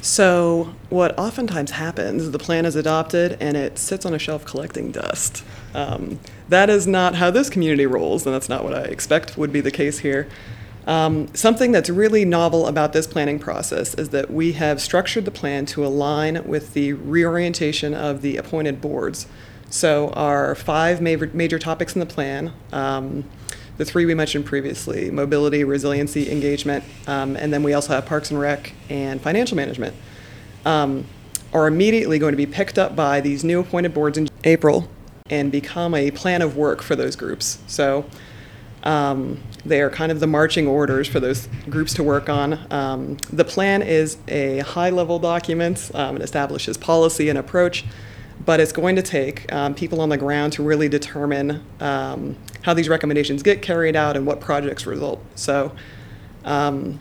So, 0.00 0.74
what 0.88 1.18
oftentimes 1.18 1.72
happens 1.72 2.22
is 2.22 2.30
the 2.30 2.38
plan 2.38 2.64
is 2.64 2.74
adopted 2.74 3.36
and 3.38 3.54
it 3.54 3.78
sits 3.78 4.06
on 4.06 4.14
a 4.14 4.18
shelf 4.18 4.46
collecting 4.46 4.92
dust. 4.92 5.44
Um, 5.74 6.20
that 6.48 6.70
is 6.70 6.86
not 6.86 7.16
how 7.16 7.30
this 7.30 7.50
community 7.50 7.84
rolls, 7.84 8.24
and 8.24 8.34
that's 8.34 8.48
not 8.48 8.64
what 8.64 8.72
I 8.72 8.84
expect 8.84 9.36
would 9.36 9.52
be 9.52 9.60
the 9.60 9.70
case 9.70 9.98
here. 9.98 10.26
Um, 10.86 11.32
something 11.34 11.72
that's 11.72 11.90
really 11.90 12.24
novel 12.24 12.66
about 12.66 12.92
this 12.92 13.06
planning 13.06 13.38
process 13.38 13.94
is 13.94 14.08
that 14.10 14.30
we 14.30 14.52
have 14.52 14.80
structured 14.80 15.24
the 15.24 15.30
plan 15.30 15.66
to 15.66 15.84
align 15.84 16.44
with 16.46 16.72
the 16.74 16.94
reorientation 16.94 17.94
of 17.94 18.22
the 18.22 18.36
appointed 18.36 18.80
boards. 18.80 19.26
So, 19.68 20.08
our 20.10 20.54
five 20.54 21.00
major, 21.00 21.30
major 21.32 21.58
topics 21.58 21.94
in 21.94 22.00
the 22.00 22.06
plan 22.06 22.52
um, 22.72 23.24
the 23.80 23.84
three 23.86 24.04
we 24.04 24.12
mentioned 24.12 24.44
previously 24.44 25.10
mobility, 25.10 25.64
resiliency, 25.64 26.30
engagement, 26.30 26.84
um, 27.06 27.34
and 27.36 27.50
then 27.50 27.62
we 27.62 27.72
also 27.72 27.94
have 27.94 28.04
Parks 28.04 28.30
and 28.30 28.38
Rec 28.38 28.74
and 28.90 29.18
financial 29.22 29.56
management. 29.56 29.96
Um, 30.66 31.06
are 31.54 31.66
immediately 31.66 32.18
going 32.18 32.32
to 32.32 32.36
be 32.36 32.44
picked 32.44 32.78
up 32.78 32.94
by 32.94 33.22
these 33.22 33.42
new 33.42 33.60
appointed 33.60 33.94
boards 33.94 34.18
in 34.18 34.28
April 34.44 34.86
and 35.30 35.50
become 35.50 35.94
a 35.94 36.10
plan 36.10 36.42
of 36.42 36.58
work 36.58 36.82
for 36.82 36.94
those 36.94 37.16
groups. 37.16 37.58
So 37.66 38.04
um, 38.82 39.40
they 39.64 39.80
are 39.80 39.90
kind 39.90 40.10
of 40.10 40.20
the 40.20 40.26
marching 40.26 40.66
orders 40.66 41.08
for 41.08 41.20
those 41.20 41.48
groups 41.68 41.94
to 41.94 42.02
work 42.02 42.28
on. 42.28 42.58
Um, 42.72 43.16
the 43.32 43.44
plan 43.44 43.82
is 43.82 44.16
a 44.28 44.58
high 44.60 44.90
level 44.90 45.18
document, 45.18 45.90
um, 45.94 46.16
it 46.16 46.22
establishes 46.22 46.76
policy 46.76 47.28
and 47.28 47.38
approach, 47.38 47.84
but 48.44 48.58
it's 48.58 48.72
going 48.72 48.96
to 48.96 49.02
take 49.02 49.52
um, 49.52 49.74
people 49.74 50.00
on 50.00 50.08
the 50.08 50.16
ground 50.16 50.52
to 50.54 50.62
really 50.62 50.88
determine 50.88 51.62
um, 51.80 52.36
how 52.62 52.72
these 52.72 52.88
recommendations 52.88 53.42
get 53.42 53.60
carried 53.60 53.96
out 53.96 54.16
and 54.16 54.26
what 54.26 54.40
projects 54.40 54.86
result. 54.86 55.22
So 55.34 55.72
um, 56.44 56.98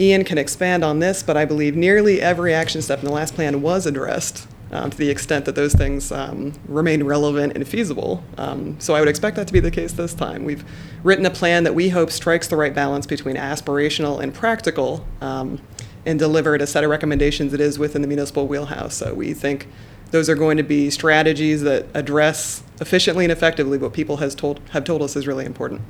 Ian 0.00 0.24
can 0.24 0.38
expand 0.38 0.84
on 0.84 0.98
this, 0.98 1.22
but 1.22 1.36
I 1.36 1.44
believe 1.44 1.76
nearly 1.76 2.20
every 2.20 2.52
action 2.54 2.82
step 2.82 2.98
in 3.00 3.04
the 3.04 3.12
last 3.12 3.34
plan 3.34 3.62
was 3.62 3.86
addressed 3.86 4.48
um, 4.72 4.90
to 4.90 4.96
the 4.96 5.10
extent 5.10 5.44
that 5.46 5.54
those 5.54 5.74
things 5.74 6.12
um, 6.12 6.52
remain 6.66 7.04
relevant 7.04 7.54
and 7.54 7.66
feasible. 7.66 8.22
Um, 8.36 8.78
so 8.80 8.94
I 8.94 9.00
would 9.00 9.08
expect 9.08 9.36
that 9.36 9.46
to 9.46 9.52
be 9.52 9.60
the 9.60 9.70
case 9.70 9.92
this 9.92 10.14
time. 10.14 10.44
We've 10.44 10.64
written 11.02 11.24
a 11.26 11.30
plan 11.30 11.64
that 11.64 11.74
we 11.74 11.88
hope 11.88 12.10
strikes 12.10 12.48
the 12.48 12.56
right 12.56 12.74
balance 12.74 13.06
between 13.06 13.36
aspirational 13.36 14.22
and 14.22 14.34
practical 14.34 15.06
um, 15.20 15.60
and 16.04 16.18
delivered 16.18 16.62
a 16.62 16.66
set 16.66 16.84
of 16.84 16.90
recommendations 16.90 17.52
that 17.52 17.60
is 17.60 17.78
within 17.78 18.02
the 18.02 18.08
municipal 18.08 18.46
wheelhouse. 18.46 18.94
So 18.94 19.14
we 19.14 19.34
think 19.34 19.68
those 20.10 20.28
are 20.28 20.34
going 20.34 20.56
to 20.56 20.62
be 20.62 20.90
strategies 20.90 21.62
that 21.62 21.86
address 21.94 22.62
efficiently 22.80 23.24
and 23.24 23.32
effectively 23.32 23.78
what 23.78 23.92
people 23.92 24.18
has 24.18 24.34
told, 24.34 24.60
have 24.70 24.84
told 24.84 25.02
us 25.02 25.16
is 25.16 25.26
really 25.26 25.44
important. 25.44 25.82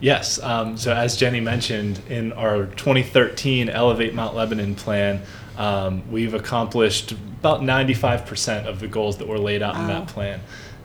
Yes. 0.00 0.42
Um, 0.42 0.76
so 0.76 0.92
as 0.92 1.16
Jenni 1.16 1.40
mentioned, 1.40 2.00
in 2.08 2.32
our 2.32 2.66
2013 2.66 3.68
Elevate 3.68 4.14
Mount 4.14 4.34
Lebanon 4.34 4.74
plan, 4.74 5.22
um, 5.58 6.10
we've 6.10 6.34
accomplished 6.34 7.12
about 7.12 7.60
95% 7.60 8.66
of 8.66 8.80
the 8.80 8.88
goals 8.88 9.18
that 9.18 9.28
were 9.28 9.38
laid 9.38 9.62
out 9.62 9.76
in 9.76 9.86
that 9.88 10.08
plan. 10.08 10.40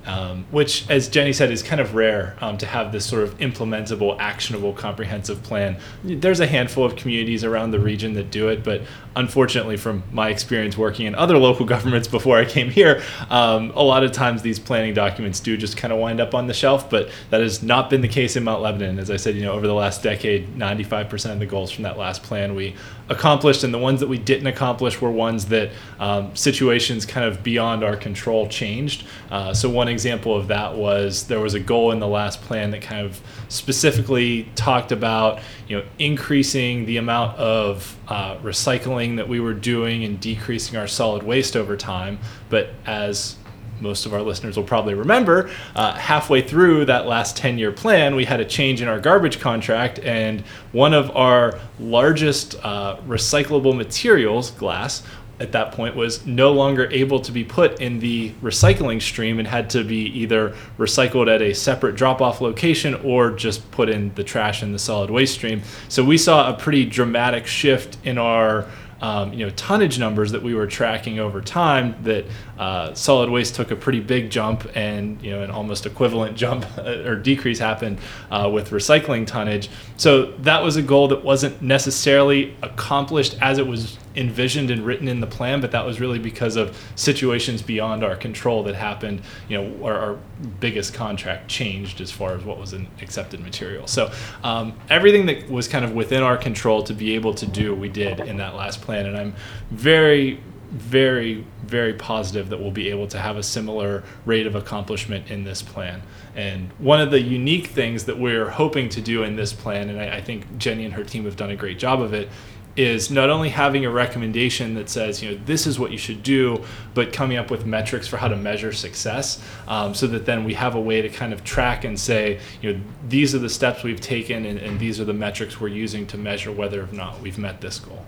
Um, 0.08 0.46
which, 0.52 0.90
as 0.90 1.10
Jenni 1.10 1.36
said, 1.36 1.52
is 1.52 1.62
kind 1.62 1.82
of 1.82 1.94
rare 1.94 2.38
um, 2.40 2.58
to 2.60 2.66
have 2.66 2.94
this 2.94 3.06
sort 3.06 3.24
of 3.24 3.38
implementable, 3.40 4.18
actionable, 4.20 4.72
comprehensive 4.72 5.44
plan. 5.44 5.78
There's 6.02 6.40
a 6.40 6.48
handful 6.48 6.86
of 6.86 6.96
communities 6.96 7.44
around 7.44 7.72
the 7.72 7.80
region 7.80 8.14
that 8.14 8.32
do 8.32 8.48
it, 8.48 8.64
but 8.64 8.84
unfortunately, 9.18 9.76
from 9.76 10.04
my 10.12 10.30
experience 10.30 10.78
working 10.78 11.08
in 11.08 11.16
other 11.16 11.38
local 11.38 11.66
governments 11.74 12.08
before 12.08 12.38
I 12.38 12.46
came 12.46 12.70
here, 12.70 13.04
um, 13.30 13.72
a 13.76 13.84
lot 13.84 14.04
of 14.04 14.14
times 14.14 14.42
these 14.42 14.60
planning 14.60 14.94
documents 14.94 15.42
do 15.42 15.58
just 15.58 15.76
kind 15.76 15.92
of 15.92 16.00
wind 16.00 16.22
up 16.22 16.34
on 16.34 16.48
the 16.48 16.54
shelf. 16.54 16.90
But 16.90 17.10
that 17.30 17.42
has 17.42 17.62
not 17.62 17.90
been 17.90 18.00
the 18.00 18.08
case 18.08 18.38
in 18.38 18.46
Mount 18.46 18.62
Lebanon. 18.62 19.00
As 19.00 19.12
I 19.12 19.18
said, 19.18 19.36
you 19.36 19.42
know, 19.42 19.52
over 19.52 19.68
the 19.68 19.74
last 19.74 20.04
decade, 20.04 20.56
95% 20.56 21.34
of 21.34 21.40
the 21.40 21.46
goals 21.46 21.70
from 21.70 21.84
that 21.84 21.98
last 21.98 22.24
plan 22.24 22.56
we 22.56 22.76
accomplished, 23.10 23.64
and 23.64 23.74
the 23.74 23.78
ones 23.78 24.00
that 24.00 24.08
we 24.08 24.18
didn't 24.18 24.48
accomplish 24.48 25.02
were 25.02 25.12
ones 25.12 25.46
that 25.48 25.72
um, 26.00 26.36
situations 26.36 27.06
kind 27.06 27.26
of 27.26 27.44
beyond 27.44 27.84
our 27.84 27.96
control 27.96 28.48
changed. 28.48 29.06
Uh, 29.32 29.54
so 29.54 29.70
one 29.70 29.88
example 29.98 30.36
of 30.36 30.48
that 30.50 30.76
was 30.76 31.26
there 31.26 31.40
was 31.40 31.56
a 31.56 31.60
goal 31.60 31.92
in 31.92 32.00
the 32.00 32.08
last 32.08 32.40
plan 32.44 32.70
that 32.70 32.84
kind 32.84 33.04
of 33.04 33.20
specifically 33.50 34.48
talked 34.54 34.92
about 34.92 35.40
you 35.68 35.76
know 35.76 35.84
increasing 35.98 36.86
the 36.86 36.98
amount 36.98 37.36
of 37.40 37.98
uh, 38.08 38.38
recycling 38.38 39.16
that 39.16 39.28
we 39.28 39.40
were 39.40 39.56
doing 39.56 40.04
and 40.04 40.20
decreasing 40.20 40.78
our 40.78 40.88
solid 40.88 41.24
waste 41.24 41.56
over 41.56 41.76
time. 41.76 42.20
But 42.48 42.70
as 42.86 43.38
most 43.82 44.06
of 44.06 44.14
our 44.14 44.22
listeners 44.22 44.56
will 44.58 44.64
probably 44.64 44.94
remember, 44.94 45.50
uh, 45.76 45.94
halfway 45.94 46.42
through 46.42 46.86
that 46.86 47.08
last 47.08 47.36
10 47.38 47.58
year 47.58 47.72
plan, 47.72 48.16
we 48.16 48.26
had 48.26 48.40
a 48.40 48.46
change 48.46 48.82
in 48.82 48.88
our 48.88 49.00
garbage 49.00 49.40
contract, 49.40 50.00
and 50.00 50.42
one 50.72 50.94
of 50.94 51.16
our 51.16 51.60
largest 51.80 52.56
uh, 52.64 52.98
recyclable 53.08 53.76
materials, 53.76 54.52
glass, 54.52 55.04
at 55.40 55.52
that 55.52 55.72
point 55.72 55.96
was 55.96 56.26
no 56.26 56.52
longer 56.52 56.90
able 56.92 57.20
to 57.20 57.32
be 57.32 57.44
put 57.44 57.80
in 57.80 58.00
the 58.00 58.32
recycling 58.42 59.02
stream 59.02 59.40
and 59.40 59.48
had 59.48 59.70
to 59.70 59.84
be 59.84 60.06
either 60.20 60.56
recycled 60.78 61.34
at 61.34 61.42
a 61.42 61.54
separate 61.54 61.96
drop 61.96 62.22
off 62.22 62.42
location 62.42 62.96
or 63.04 63.32
just 63.32 63.70
put 63.72 63.90
in 63.90 64.14
the 64.16 64.24
trash 64.24 64.64
in 64.64 64.72
the 64.72 64.80
solid 64.80 65.10
waste 65.10 65.36
stream. 65.36 65.62
So 65.90 66.04
we 66.04 66.18
saw 66.18 66.54
a 66.54 66.58
pretty 66.58 66.86
dramatic 66.86 67.46
shift 67.46 67.98
in 68.04 68.18
our 68.18 68.68
um, 69.02 69.34
you 69.34 69.46
know 69.46 69.52
tonnage 69.52 70.00
numbers 70.00 70.32
that 70.32 70.42
we 70.42 70.56
were 70.56 70.68
tracking 70.68 71.20
over 71.20 71.42
time 71.42 71.96
that 72.04 72.26
uh, 72.58 72.94
solid 72.94 73.30
waste 73.30 73.56
took 73.56 73.72
a 73.72 73.76
pretty 73.76 74.00
big 74.00 74.30
jump 74.30 74.68
and 74.76 75.22
you 75.22 75.32
know 75.32 75.44
an 75.44 75.52
almost 75.52 75.86
equivalent 75.86 76.36
jump 76.36 76.66
or 76.80 77.16
decrease 77.16 77.60
happened 77.60 78.00
uh, 78.32 78.50
with 78.52 78.72
recycling 78.72 79.28
tonnage 79.28 79.70
so 79.98 80.32
that 80.38 80.64
was 80.64 80.78
a 80.78 80.82
goal 80.82 81.08
that 81.10 81.24
wasn't 81.24 81.62
necessarily 81.62 82.56
accomplished 82.64 83.38
as 83.42 83.60
it 83.60 83.68
was 83.68 83.98
envisioned 84.18 84.72
and 84.72 84.86
written 84.86 85.08
in 85.08 85.20
the 85.20 85.28
plan 85.28 85.62
but 85.62 85.72
that 85.72 85.86
was 85.86 86.00
really 86.00 86.18
because 86.18 86.56
of 86.56 86.76
situations 86.96 87.62
beyond 87.62 88.04
our 88.04 88.16
control 88.16 88.64
that 88.64 88.76
happened 88.76 89.22
you 89.48 89.56
know 89.56 89.86
our, 89.86 89.94
our 89.94 90.20
biggest 90.60 90.94
contract 90.94 91.48
changed 91.48 92.02
as 92.02 92.12
far 92.12 92.34
as 92.34 92.44
what 92.44 92.58
was 92.58 92.74
an 92.74 92.88
accepted 93.02 93.40
material 93.40 93.86
so 93.86 94.12
um, 94.44 94.74
everything 94.90 95.28
that 95.28 95.50
was 95.50 95.68
kind 95.68 95.86
of 95.86 95.94
within 95.94 96.24
our 96.24 96.38
control 96.38 96.82
to 96.82 96.94
be 96.94 97.14
able 97.14 97.34
to 97.34 97.46
do 97.46 97.76
we 97.76 97.88
did 97.88 98.20
in 98.20 98.38
that 98.38 98.56
last 98.56 98.82
plan 98.82 99.06
and 99.06 99.16
i'm 99.16 99.34
very 99.70 100.42
very, 100.72 101.46
very 101.64 101.94
positive 101.94 102.50
that 102.50 102.60
we'll 102.60 102.72
be 102.72 102.90
able 102.90 103.08
to 103.08 103.18
have 103.18 103.38
a 103.38 103.44
similar 103.44 104.04
rate 104.26 104.46
of 104.46 104.56
accomplishment 104.56 105.32
in 105.32 105.44
this 105.44 105.62
plan. 105.62 106.02
And 106.36 106.70
one 106.78 107.00
of 107.00 107.10
the 107.10 107.22
unique 107.22 107.68
things 107.68 108.04
that 108.06 108.20
we're 108.20 108.50
hoping 108.50 108.90
to 108.90 109.02
do 109.02 109.24
in 109.24 109.38
this 109.38 109.54
plan, 109.54 109.90
and 109.90 110.00
I, 110.00 110.18
I, 110.18 110.22
think 110.22 110.58
Jenni 110.58 110.84
and 110.84 110.94
her 110.94 111.04
team 111.04 111.24
have 111.24 111.38
done 111.38 111.52
a 111.52 111.56
great 111.56 111.80
job 111.80 112.02
of 112.02 112.14
it, 112.14 112.30
is 112.78 113.10
not 113.10 113.32
only 113.32 113.50
having 113.50 113.86
a 113.86 113.90
recommendation 113.90 114.76
that 114.76 114.88
says, 114.88 115.22
you 115.22 115.32
know, 115.32 115.42
this 115.46 115.66
is 115.66 115.80
what 115.80 115.92
you 115.92 115.98
should 115.98 116.22
do, 116.22 116.64
but 116.94 117.12
coming 117.12 117.36
up 117.36 117.50
with 117.50 117.66
metrics 117.66 118.08
for 118.08 118.18
how 118.18 118.28
to 118.28 118.38
measure 118.38 118.72
success 118.72 119.44
um, 119.68 119.96
so 119.96 120.06
that 120.06 120.28
then 120.28 120.44
we 120.44 120.54
have 120.54 120.76
a 120.76 120.80
way 120.80 121.02
to 121.02 121.10
kind 121.10 121.34
of 121.34 121.44
track 121.44 121.84
and 121.84 122.00
say, 122.00 122.40
you 122.62 122.72
know, 122.72 122.80
these 123.10 123.34
are 123.34 123.40
the 123.40 123.50
steps 123.50 123.84
we've 123.84 124.00
taken 124.00 124.46
and, 124.46 124.60
and 124.60 124.80
these 124.80 125.00
are 125.00 125.06
the 125.06 125.14
metrics 125.14 125.60
we're 125.60 125.68
using 125.68 126.06
to 126.06 126.18
measure 126.18 126.52
whether 126.52 126.84
or 126.84 126.94
not 126.94 127.20
we've 127.20 127.40
met 127.40 127.60
this 127.62 127.80
goal. 127.80 128.06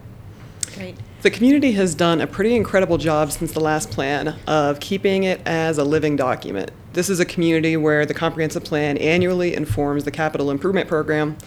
Great. 0.76 0.96
The 1.24 1.32
community 1.32 1.72
has 1.74 1.96
done 1.96 2.22
a 2.22 2.28
pretty 2.28 2.56
incredible 2.56 2.98
job 2.98 3.32
since 3.32 3.52
the 3.52 3.60
last 3.60 3.90
plan 3.90 4.36
of 4.46 4.80
keeping 4.80 5.24
it 5.24 5.42
as 5.46 5.80
a 5.80 5.84
living 5.84 6.16
document. 6.16 6.72
This 6.94 7.10
is 7.10 7.20
a 7.20 7.26
community 7.26 7.76
where 7.76 8.06
the 8.06 8.14
comprehensive 8.14 8.64
plan 8.64 8.98
annually 8.98 9.56
informs 9.56 10.04
the 10.04 10.12
capital 10.12 10.52
improvement 10.52 10.88
program. 10.88 11.38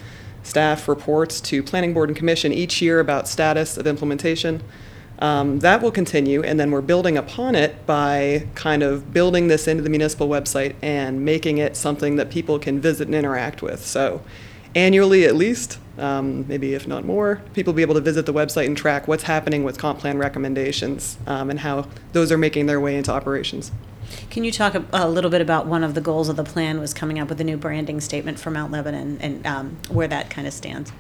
Staff 0.43 0.89
reports 0.89 1.41
to 1.43 1.63
planning 1.63 1.95
board 1.95 2.09
and 2.09 2.17
commission 2.17 2.53
each 2.53 2.83
year 2.83 3.01
about 3.01 3.29
status 3.29 3.77
of 3.77 3.87
implementation. 3.87 4.63
Um, 5.19 5.61
that 5.61 5.81
will 5.81 5.93
continue, 5.93 6.43
and 6.43 6.59
then 6.59 6.73
we're 6.73 6.81
building 6.81 7.17
upon 7.17 7.55
it 7.55 7.87
by 7.87 8.49
kind 8.57 8.83
of 8.83 9.13
building 9.13 9.47
this 9.47 9.69
into 9.69 9.83
the 9.83 9.91
municipal 9.91 10.29
website 10.29 10.75
and 10.83 11.25
making 11.25 11.59
it 11.59 11.77
something 11.77 12.17
that 12.17 12.29
people 12.29 12.59
can 12.59 12.81
visit 12.81 13.07
and 13.07 13.15
interact 13.15 13.63
with. 13.63 13.87
So, 13.87 14.21
annually 14.75 15.25
at 15.25 15.37
least, 15.37 15.79
um, 15.99 16.47
maybe 16.49 16.75
if 16.75 16.89
not 16.89 17.05
more, 17.05 17.41
people 17.55 17.73
will 17.73 17.77
be 17.77 17.83
able 17.83 17.95
to 17.95 18.01
visit 18.01 18.27
the 18.27 18.33
website 18.33 18.67
and 18.67 18.77
track 18.77 19.07
what's 19.07 19.25
happening 19.25 19.63
with 19.63 19.79
comp 19.79 20.01
plan 20.01 20.19
recommendations 20.19 21.19
um, 21.29 21.51
and 21.51 21.61
how 21.61 21.87
those 22.13 22.33
are 22.33 22.39
making 22.39 22.67
their 22.67 22.81
way 22.81 22.97
into 22.97 23.13
operations. 23.13 23.71
Can 24.31 24.45
you 24.45 24.53
talk 24.53 24.75
a, 24.75 24.85
a, 24.93 25.09
little 25.09 25.31
bit 25.31 25.41
about 25.41 25.67
one 25.67 25.85
of 25.85 25.95
the 25.95 26.01
goals 26.01 26.29
of 26.29 26.37
the 26.37 26.45
plan 26.45 26.81
was 26.81 26.95
coming 26.95 27.19
up 27.19 27.29
with 27.29 27.41
a 27.41 27.45
new 27.45 27.57
branding 27.57 28.01
statement 28.01 28.39
for 28.39 28.51
Mount 28.51 28.73
Lebanon 28.73 29.19
and 29.21 29.47
um, 29.47 29.77
where 29.89 30.09
that 30.09 30.31
kind 30.31 30.47
of 30.47 30.53
stands? 30.53 30.93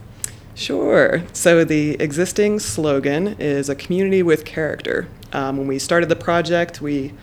Sure. 0.54 1.22
So 1.32 1.64
the 1.64 1.92
existing 2.00 2.58
slogan 2.58 3.36
is 3.38 3.68
a 3.68 3.74
community 3.74 4.22
with 4.22 4.44
character. 4.44 5.08
Um, 5.32 5.56
when 5.56 5.66
we 5.66 5.78
started 5.78 6.08
the 6.10 6.16
project, 6.16 6.82
we 6.82 7.14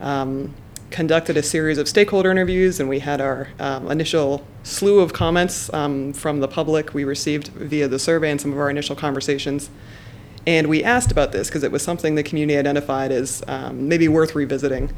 um, 0.00 0.54
conducted 0.90 1.36
a 1.36 1.42
series 1.42 1.78
of 1.78 1.88
stakeholder 1.88 2.30
interviews, 2.30 2.78
and 2.78 2.88
we 2.88 3.00
had 3.00 3.20
our 3.20 3.48
um, 3.58 3.90
initial 3.90 4.46
slew 4.62 5.00
of 5.00 5.12
comments 5.12 5.72
um, 5.74 6.12
from 6.12 6.40
the 6.40 6.48
public 6.48 6.94
we 6.94 7.02
received 7.02 7.48
via 7.48 7.88
the 7.88 7.98
survey 7.98 8.30
and 8.30 8.40
some 8.40 8.52
of 8.52 8.58
our 8.58 8.70
initial 8.70 8.94
conversations. 8.94 9.68
And 10.46 10.68
we 10.68 10.84
asked 10.84 11.10
about 11.10 11.32
this 11.32 11.48
because 11.48 11.64
it 11.64 11.72
was 11.72 11.82
something 11.82 12.14
the 12.14 12.22
community 12.22 12.56
identified 12.56 13.10
as 13.10 13.42
um, 13.48 13.88
maybe 13.88 14.06
worth 14.06 14.36
revisiting. 14.36 14.94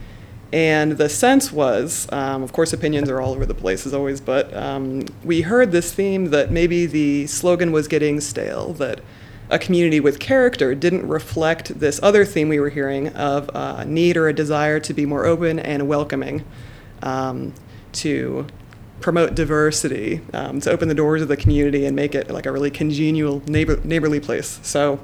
And 0.52 0.92
the 0.92 1.10
sense 1.10 1.52
was, 1.52 2.08
um, 2.10 2.42
of 2.42 2.52
course, 2.52 2.72
opinions 2.72 3.10
are 3.10 3.20
all 3.20 3.34
over 3.34 3.44
the 3.44 3.54
place 3.54 3.86
as 3.86 3.92
always, 3.92 4.20
but 4.20 4.54
um, 4.56 5.04
we 5.22 5.42
heard 5.42 5.72
this 5.72 5.92
theme 5.92 6.30
that 6.30 6.50
maybe 6.50 6.86
the 6.86 7.26
slogan 7.26 7.70
was 7.70 7.86
getting 7.86 8.20
stale, 8.20 8.72
that 8.74 9.00
a 9.50 9.58
community 9.58 10.00
with 10.00 10.18
character 10.18 10.74
didn't 10.74 11.06
reflect 11.06 11.78
this 11.80 12.00
other 12.02 12.24
theme 12.24 12.48
we 12.48 12.60
were 12.60 12.70
hearing 12.70 13.08
of 13.08 13.50
a 13.54 13.84
need 13.84 14.16
or 14.16 14.28
a 14.28 14.32
desire 14.32 14.80
to 14.80 14.94
be 14.94 15.04
more 15.04 15.26
open 15.26 15.58
and 15.58 15.86
welcoming, 15.86 16.44
um, 17.02 17.52
to 17.92 18.46
promote 19.00 19.34
diversity, 19.34 20.22
um, 20.32 20.60
to 20.60 20.70
open 20.70 20.88
the 20.88 20.94
doors 20.94 21.20
of 21.20 21.28
the 21.28 21.36
community 21.36 21.84
and 21.84 21.94
make 21.94 22.14
it 22.14 22.30
like 22.30 22.46
a 22.46 22.52
really 22.52 22.70
congenial 22.70 23.42
neighbor, 23.46 23.78
neighborly 23.84 24.18
place. 24.18 24.60
So, 24.62 24.98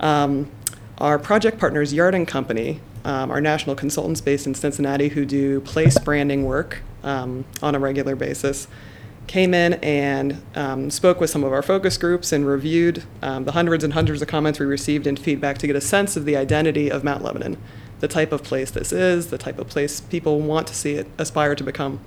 um, 0.00 0.50
our 0.98 1.18
project 1.18 1.58
partners, 1.58 1.92
Yard 1.92 2.14
and 2.14 2.26
Company, 2.26 2.80
um, 3.06 3.30
are 3.30 3.40
national 3.40 3.76
consultants 3.76 4.20
based 4.20 4.46
in 4.46 4.54
Cincinnati 4.54 5.08
who 5.08 5.24
do 5.24 5.60
place 5.60 5.96
branding 5.98 6.44
work 6.44 6.82
um, 7.04 7.44
on 7.62 7.74
a 7.74 7.78
regular 7.78 8.16
basis 8.16 8.66
came 9.26 9.54
in 9.54 9.74
and 9.74 10.40
um, 10.54 10.90
spoke 10.90 11.20
with 11.20 11.30
some 11.30 11.42
of 11.42 11.52
our 11.52 11.62
focus 11.62 11.98
groups 11.98 12.32
and 12.32 12.46
reviewed 12.46 13.02
um, 13.22 13.44
the 13.44 13.52
hundreds 13.52 13.82
and 13.82 13.92
hundreds 13.92 14.22
of 14.22 14.28
comments 14.28 14.58
we 14.58 14.66
received 14.66 15.06
and 15.06 15.18
feedback 15.18 15.58
to 15.58 15.66
get 15.66 15.76
a 15.76 15.80
sense 15.80 16.16
of 16.16 16.24
the 16.24 16.36
identity 16.36 16.90
of 16.90 17.02
Mount 17.02 17.22
Lebanon, 17.22 17.56
the 18.00 18.08
type 18.08 18.32
of 18.32 18.42
place 18.42 18.70
this 18.70 18.92
is, 18.92 19.28
the 19.28 19.38
type 19.38 19.58
of 19.58 19.68
place 19.68 20.00
people 20.00 20.40
want 20.40 20.66
to 20.68 20.74
see 20.74 20.94
it 20.94 21.06
aspire 21.18 21.54
to 21.54 21.64
become. 21.64 22.00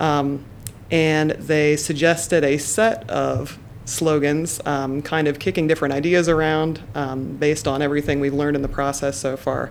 Um, 0.00 0.44
and 0.90 1.30
they 1.32 1.76
suggested 1.76 2.44
a 2.44 2.58
set 2.58 3.08
of 3.08 3.58
slogans, 3.86 4.60
um, 4.66 5.02
kind 5.02 5.28
of 5.28 5.38
kicking 5.38 5.66
different 5.66 5.94
ideas 5.94 6.28
around 6.28 6.80
based 7.38 7.66
on 7.66 7.82
everything 7.82 8.20
we've 8.20 8.34
learned 8.34 8.56
in 8.56 8.62
the 8.62 8.68
process 8.68 9.18
so 9.18 9.36
far. 9.36 9.70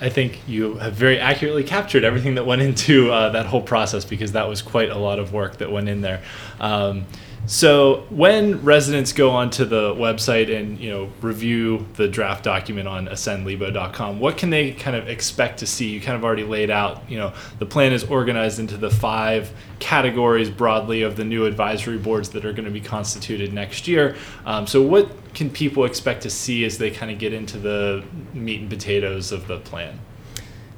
I 0.00 0.08
think 0.08 0.40
you 0.46 0.74
have 0.74 0.94
very 0.94 1.18
accurately 1.18 1.64
captured 1.64 2.04
everything 2.04 2.34
that 2.34 2.46
went 2.46 2.62
into 2.62 3.12
uh, 3.12 3.30
that 3.30 3.46
whole 3.46 3.62
process 3.62 4.04
because 4.04 4.32
that 4.32 4.48
was 4.48 4.60
quite 4.60 4.90
a 4.90 4.98
lot 4.98 5.18
of 5.18 5.32
work 5.32 5.58
that 5.58 5.70
went 5.70 5.88
in 5.88 6.00
there. 6.00 6.22
Um, 6.60 7.06
so 7.46 8.06
when 8.08 8.62
residents 8.62 9.12
go 9.12 9.30
onto 9.30 9.66
the 9.66 9.94
website 9.94 10.54
and 10.54 10.78
you 10.78 10.90
know 10.90 11.10
review 11.20 11.86
the 11.94 12.08
draft 12.08 12.42
document 12.42 12.88
on 12.88 13.06
ascendlebo.com, 13.06 14.18
what 14.18 14.38
can 14.38 14.50
they 14.50 14.72
kind 14.72 14.96
of 14.96 15.08
expect 15.08 15.58
to 15.58 15.66
see? 15.66 15.90
You 15.90 16.00
kind 16.00 16.16
of 16.16 16.24
already 16.24 16.44
laid 16.44 16.70
out, 16.70 17.08
you 17.08 17.18
know, 17.18 17.34
the 17.58 17.66
plan 17.66 17.92
is 17.92 18.04
organized 18.04 18.58
into 18.58 18.76
the 18.76 18.90
five 18.90 19.52
categories 19.78 20.48
broadly 20.48 21.02
of 21.02 21.16
the 21.16 21.24
new 21.24 21.44
advisory 21.44 21.98
boards 21.98 22.30
that 22.30 22.44
are 22.46 22.52
going 22.52 22.64
to 22.64 22.70
be 22.70 22.80
constituted 22.80 23.52
next 23.52 23.86
year. 23.86 24.16
Um, 24.46 24.66
so 24.66 24.80
what 24.80 25.34
can 25.34 25.50
people 25.50 25.84
expect 25.84 26.22
to 26.22 26.30
see 26.30 26.64
as 26.64 26.78
they 26.78 26.90
kind 26.90 27.10
of 27.10 27.18
get 27.18 27.34
into 27.34 27.58
the 27.58 28.04
meat 28.32 28.60
and 28.60 28.70
potatoes 28.70 29.32
of 29.32 29.46
the 29.48 29.58
plan? 29.58 29.98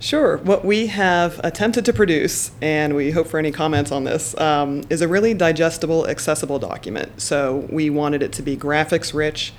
Sure. 0.07 0.37
What 0.37 0.65
we 0.65 0.87
have 0.87 1.41
attempted 1.43 1.85
to 1.87 1.93
produce, 1.93 2.53
and 2.63 2.95
we 2.95 3.11
hope 3.11 3.27
for 3.27 3.41
any 3.41 3.51
comments 3.51 3.91
on 3.91 4.05
this, 4.05 4.39
um, 4.39 4.85
is 4.89 5.01
a 5.01 5.09
really 5.09 5.35
digestible, 5.35 6.07
accessible 6.07 6.61
document. 6.61 7.21
So 7.21 7.67
we 7.71 7.91
wanted 7.91 8.23
it 8.23 8.31
to 8.35 8.43
be 8.43 8.57
graphics 8.57 9.13
rich, 9.13 9.53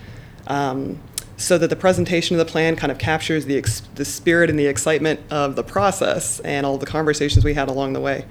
um, 0.48 1.00
so 1.36 1.58
that 1.58 1.70
the 1.70 1.76
presentation 1.76 2.40
of 2.40 2.48
the 2.48 2.50
plan 2.50 2.78
kind 2.78 2.94
of 2.94 2.98
captures 2.98 3.44
the, 3.44 3.58
ex- 3.58 3.82
the 3.96 4.06
spirit 4.06 4.50
and 4.50 4.58
the 4.58 4.68
excitement 4.68 5.20
of 5.30 5.58
the 5.58 5.66
process 5.66 6.40
and 6.40 6.66
all 6.66 6.78
the 6.78 6.86
conversations 6.86 7.44
we 7.44 7.54
had 7.54 7.68
along 7.68 7.92
the 7.92 8.00
way. 8.00 8.24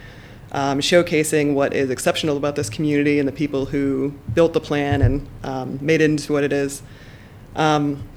Um, 0.52 0.80
showcasing 0.80 1.52
what 1.52 1.74
is 1.74 1.90
exceptional 1.90 2.38
about 2.38 2.56
this 2.56 2.70
community 2.70 3.18
and 3.18 3.28
the 3.28 3.32
people 3.32 3.66
who 3.66 4.14
built 4.32 4.54
the 4.54 4.60
plan 4.60 5.02
and 5.02 5.28
um, 5.44 5.78
made 5.82 6.00
it 6.00 6.08
into 6.08 6.32
what 6.32 6.44
it 6.44 6.52
is. 6.54 6.80
Um, 7.54 8.08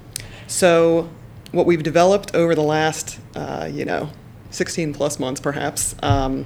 so 0.47 1.09
what 1.51 1.65
we've 1.65 1.83
developed 1.83 2.35
over 2.35 2.55
the 2.55 2.63
last, 2.63 3.19
uh, 3.35 3.69
you 3.71 3.85
know, 3.85 4.09
16 4.51 4.93
plus 4.93 5.19
months 5.19 5.41
perhaps, 5.41 5.95
um, 6.01 6.45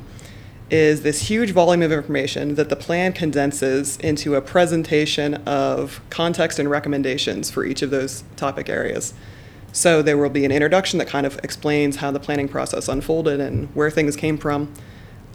is 0.70 1.04
this 1.04 1.30
huge 1.30 1.52
volume 1.52 1.82
of 1.82 1.92
information 1.92 2.56
that 2.56 2.70
the 2.70 2.76
plan 2.76 3.14
condenses 3.14 3.98
into 3.98 4.36
a 4.36 4.42
presentation 4.42 5.36
of 5.46 6.02
context 6.10 6.58
and 6.58 6.70
recommendations 6.70 7.52
for 7.52 7.66
each 7.66 7.82
of 7.82 7.90
those 7.90 8.24
topic 8.36 8.70
areas. 8.70 9.14
So 9.72 10.02
there 10.02 10.18
will 10.18 10.30
be 10.30 10.46
an 10.46 10.52
introduction 10.52 11.00
that 11.00 11.08
kind 11.08 11.26
of 11.26 11.40
explains 11.44 11.98
how 11.98 12.12
the 12.12 12.20
planning 12.20 12.48
process 12.48 12.88
unfolded 12.88 13.40
and 13.40 13.68
where 13.76 13.92
things 13.92 14.16
came 14.16 14.38
from. 14.38 14.74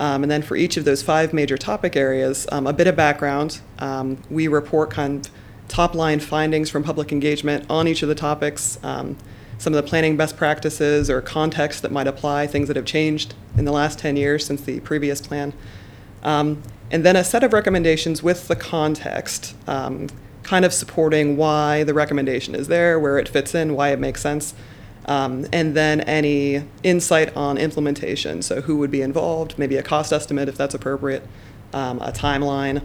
Um, 0.01 0.23
and 0.23 0.31
then 0.31 0.43
for 0.43 0.57
each 0.57 0.77
of 0.77 0.85
those 0.85 1.03
five 1.03 1.33
major 1.33 1.59
topic 1.59 1.97
areas, 1.97 2.47
um, 2.53 2.67
a 2.67 2.73
bit 2.73 2.87
of 2.87 2.95
background. 2.95 3.61
Um, 3.81 4.19
we 4.31 4.47
report 4.47 4.91
kind 4.91 5.27
of 5.27 5.33
top 5.67 5.95
line 5.95 6.21
findings 6.21 6.71
from 6.71 6.85
public 6.85 7.13
engagement 7.13 7.67
on 7.69 7.89
each 7.89 8.03
of 8.03 8.09
the 8.09 8.15
topics. 8.15 8.79
Some 9.59 9.75
of 9.75 9.83
the 9.83 9.89
planning 9.89 10.17
best 10.17 10.37
practices 10.37 11.11
or 11.11 11.21
context 11.21 11.83
that 11.83 11.93
might 11.93 12.07
apply, 12.07 12.47
things 12.47 12.69
that 12.69 12.77
have 12.77 12.85
changed 12.85 13.35
in 13.57 13.65
the 13.65 13.73
last 13.73 13.99
10 13.99 14.17
years 14.17 14.47
since 14.47 14.63
the 14.63 14.81
previous 14.81 15.21
plan. 15.21 15.53
Um, 16.23 16.63
and 16.91 17.05
then 17.05 17.17
a 17.17 17.25
set 17.25 17.45
of 17.45 17.53
recommendations 17.53 18.23
with 18.23 18.49
the 18.49 18.57
context, 18.57 19.55
um, 19.67 20.09
kind 20.43 20.65
of 20.65 20.73
supporting 20.73 21.37
why 21.37 21.85
the 21.85 21.93
recommendation 21.93 22.55
is 22.55 22.69
there, 22.69 22.99
where 22.99 23.19
it 23.19 23.29
fits 23.29 23.55
in, 23.55 23.75
why 23.75 23.91
it 23.91 23.99
makes 23.99 24.23
sense. 24.23 24.55
Um, 25.07 25.47
and 25.53 25.75
then 25.75 26.03
any 26.03 26.65
insight 26.83 27.37
on 27.37 27.59
implementation. 27.59 28.43
So, 28.43 28.61
who 28.61 28.77
would 28.77 28.91
be 28.91 29.03
involved, 29.03 29.59
maybe 29.59 29.77
a 29.77 29.83
cost 29.83 30.13
estimate 30.13 30.49
if 30.49 30.57
that's 30.57 30.75
appropriate, 30.75 31.27
um, 31.73 31.99
a 32.01 32.13
timeline, 32.13 32.83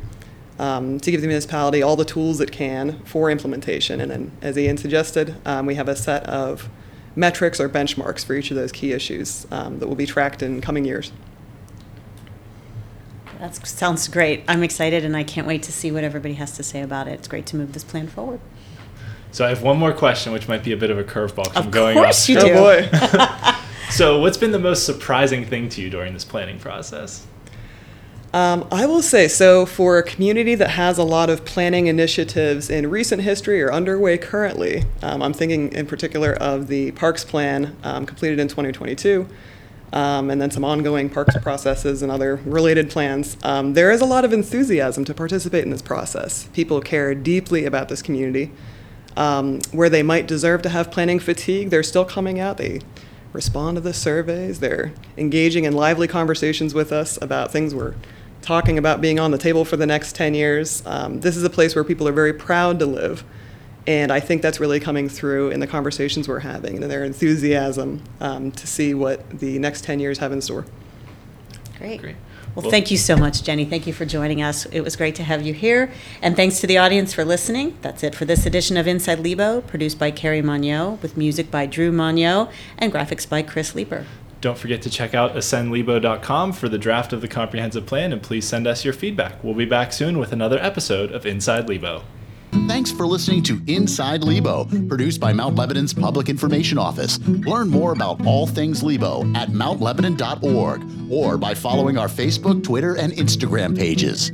um, 0.59 0.99
to 0.99 1.11
give 1.11 1.21
the 1.21 1.27
municipality 1.27 1.81
all 1.81 1.95
the 1.95 2.05
tools 2.05 2.39
it 2.39 2.51
can 2.51 2.99
for 3.05 3.29
implementation. 3.29 3.99
And 4.01 4.11
then, 4.11 4.31
as 4.41 4.57
Ian 4.57 4.77
suggested, 4.77 5.35
um, 5.45 5.65
we 5.65 5.75
have 5.75 5.87
a 5.87 5.95
set 5.95 6.23
of 6.25 6.69
metrics 7.15 7.59
or 7.59 7.69
benchmarks 7.69 8.25
for 8.25 8.33
each 8.33 8.51
of 8.51 8.57
those 8.57 8.71
key 8.71 8.91
issues 8.91 9.45
um, 9.51 9.79
that 9.79 9.87
will 9.87 9.95
be 9.95 10.05
tracked 10.05 10.41
in 10.41 10.61
coming 10.61 10.85
years. 10.85 11.11
That 13.39 13.55
sounds 13.67 14.07
great. 14.07 14.43
I'm 14.47 14.63
excited 14.63 15.03
and 15.03 15.17
I 15.17 15.23
can't 15.23 15.45
wait 15.45 15.63
to 15.63 15.71
see 15.71 15.91
what 15.91 16.03
everybody 16.03 16.35
has 16.35 16.53
to 16.53 16.63
say 16.63 16.81
about 16.81 17.07
it. 17.07 17.13
It's 17.13 17.27
great 17.27 17.45
to 17.47 17.57
move 17.57 17.73
this 17.73 17.83
plan 17.83 18.07
forward. 18.07 18.39
So 19.31 19.45
I 19.45 19.49
have 19.49 19.63
one 19.63 19.77
more 19.77 19.91
question, 19.91 20.31
which 20.31 20.47
might 20.47 20.63
be 20.63 20.71
a 20.71 20.77
bit 20.77 20.91
of 20.91 20.97
a 20.97 21.03
curveball. 21.03 21.47
Of 21.47 21.57
I'm 21.57 21.71
going 21.71 21.95
course 21.95 22.23
off 22.23 22.29
you 22.29 22.39
script. 22.39 22.55
do. 22.55 22.59
Oh 22.59 23.11
boy. 23.11 23.57
So, 23.93 24.19
what's 24.19 24.37
been 24.37 24.51
the 24.51 24.57
most 24.57 24.87
surprising 24.87 25.45
thing 25.45 25.69
to 25.69 25.81
you 25.81 25.87
during 25.87 26.13
this 26.13 26.25
planning 26.25 26.57
process? 26.57 27.27
Um, 28.33 28.67
I 28.71 28.87
will 28.87 29.03
say 29.03 29.27
so 29.27 29.63
for 29.63 29.99
a 29.99 30.03
community 30.03 30.55
that 30.55 30.71
has 30.71 30.97
a 30.97 31.03
lot 31.03 31.29
of 31.29 31.45
planning 31.45 31.85
initiatives 31.85 32.67
in 32.67 32.89
recent 32.89 33.21
history 33.21 33.61
or 33.61 33.71
underway 33.71 34.17
currently. 34.17 34.85
Um, 35.03 35.21
I'm 35.21 35.33
thinking 35.33 35.71
in 35.71 35.85
particular 35.85 36.33
of 36.33 36.65
the 36.65 36.93
Parks 36.93 37.23
Plan 37.23 37.75
um, 37.83 38.07
completed 38.07 38.39
in 38.39 38.47
2022, 38.47 39.27
um, 39.93 40.31
and 40.31 40.41
then 40.41 40.49
some 40.49 40.65
ongoing 40.65 41.11
parks 41.11 41.37
processes 41.43 42.01
and 42.01 42.11
other 42.11 42.37
related 42.37 42.89
plans. 42.89 43.37
Um, 43.43 43.75
there 43.75 43.91
is 43.91 44.01
a 44.01 44.05
lot 44.05 44.25
of 44.25 44.33
enthusiasm 44.33 45.05
to 45.05 45.13
participate 45.13 45.63
in 45.63 45.69
this 45.69 45.83
process. 45.83 46.47
People 46.53 46.81
care 46.81 47.13
deeply 47.13 47.65
about 47.65 47.87
this 47.87 48.01
community. 48.01 48.51
Um, 49.15 49.59
where 49.71 49.91
they 49.91 50.01
might 50.01 50.25
deserve 50.25 50.63
to 50.63 50.69
have 50.69 50.89
planning 50.89 51.19
fatigue, 51.19 51.69
they're 51.69 51.83
still 51.83 52.03
coming 52.03 52.39
out. 52.39 52.57
They 52.57 52.81
respond 53.31 53.77
to 53.77 53.81
the 53.81 53.93
surveys. 53.93 54.59
They're 54.59 54.91
engaging 55.17 55.65
in 55.65 55.73
lively 55.73 56.07
conversations 56.07 56.73
with 56.73 56.91
us 56.91 57.21
about 57.21 57.51
things 57.51 57.75
we're 57.75 57.93
talking 58.43 58.77
about 58.77 59.01
being 59.01 59.19
on 59.19 59.31
the 59.31 59.37
table 59.37 59.65
for 59.65 59.77
the 59.77 59.85
next 59.85 60.15
10 60.15 60.33
years. 60.35 60.83
Um, 60.85 61.21
this 61.21 61.35
is 61.35 61.43
a 61.43 61.49
place 61.49 61.73
where 61.75 61.83
people 61.83 62.07
are 62.07 62.11
very 62.13 62.33
proud 62.33 62.77
to 62.79 62.85
live. 62.85 63.23
And 63.87 64.11
I 64.11 64.19
think 64.19 64.41
that's 64.41 64.59
really 64.59 64.79
coming 64.79 65.09
through 65.09 65.49
in 65.49 65.59
the 65.59 65.67
conversations 65.67 66.27
we're 66.27 66.39
having 66.39 66.81
and 66.81 66.91
their 66.91 67.03
enthusiasm 67.03 68.01
um, 68.21 68.51
to 68.51 68.67
see 68.67 68.93
what 68.93 69.29
the 69.39 69.59
next 69.59 69.83
10 69.83 69.99
years 69.99 70.19
have 70.19 70.31
in 70.31 70.41
store. 70.41 70.65
Great. 71.77 71.99
Great. 72.01 72.15
Well, 72.55 72.63
Well- 72.63 72.71
thank 72.71 72.91
you 72.91 72.97
so 72.97 73.17
much, 73.17 73.41
Jenni. 73.41 73.67
Thank 73.69 73.87
you 73.87 73.93
for 73.93 74.05
joining 74.05 74.41
us. 74.41 74.65
It 74.71 74.81
was 74.81 74.95
great 74.95 75.15
to 75.15 75.23
have 75.23 75.41
you 75.41 75.53
here. 75.53 75.91
And 76.21 76.35
thanks 76.35 76.61
to 76.61 76.67
the 76.67 76.77
audience 76.77 77.11
for 77.13 77.25
listening. 77.25 77.75
That's 77.81 78.03
it 78.03 78.13
for 78.13 78.25
this 78.25 78.45
edition 78.45 78.77
of 78.77 78.87
Inside 78.87 79.19
Lebo, 79.19 79.61
produced 79.61 79.97
by 79.99 80.11
Carrie 80.11 80.41
Monyo, 80.41 81.01
with 81.01 81.17
music 81.17 81.49
by 81.49 81.65
Drew 81.65 81.91
Monyo 81.91 82.49
and 82.77 82.93
graphics 82.93 83.27
by 83.27 83.41
Chris 83.41 83.73
Leeper. 83.73 84.05
Don't 84.43 84.57
forget 84.57 84.81
to 84.81 84.89
check 84.89 85.13
out 85.13 85.35
ascendlebo.com 85.35 86.51
for 86.51 86.67
the 86.67 86.77
draft 86.77 87.13
of 87.13 87.21
the 87.21 87.29
comprehensive 87.29 87.85
plan 87.85 88.11
and 88.11 88.21
please 88.21 88.45
send 88.45 88.67
us 88.67 88.83
your 88.83 88.93
feedback. 88.93 89.41
We'll 89.41 89.53
be 89.53 89.63
back 89.63 89.93
soon 89.93 90.19
with 90.19 90.33
another 90.33 90.59
episode 90.59 91.13
of 91.13 91.25
Inside 91.25 91.69
Lebo. 91.69 92.03
Thanks 92.67 92.91
for 92.91 93.07
listening 93.07 93.41
to 93.43 93.61
Inside 93.67 94.21
Lebo, 94.21 94.65
produced 94.89 95.21
by 95.21 95.31
Mount 95.31 95.55
Lebanon's 95.55 95.93
Public 95.93 96.27
Information 96.27 96.77
Office. 96.77 97.19
Learn 97.25 97.69
more 97.69 97.93
about 97.93 98.25
all 98.25 98.45
things 98.45 98.83
Lebo 98.83 99.21
at 99.33 99.47
mountlebanon.org 99.47 101.09
or 101.09 101.37
by 101.37 101.53
following 101.53 101.97
our 101.97 102.09
Facebook, 102.09 102.65
Twitter, 102.65 102.97
and 102.97 103.13
Instagram 103.13 103.77
pages. 103.77 104.33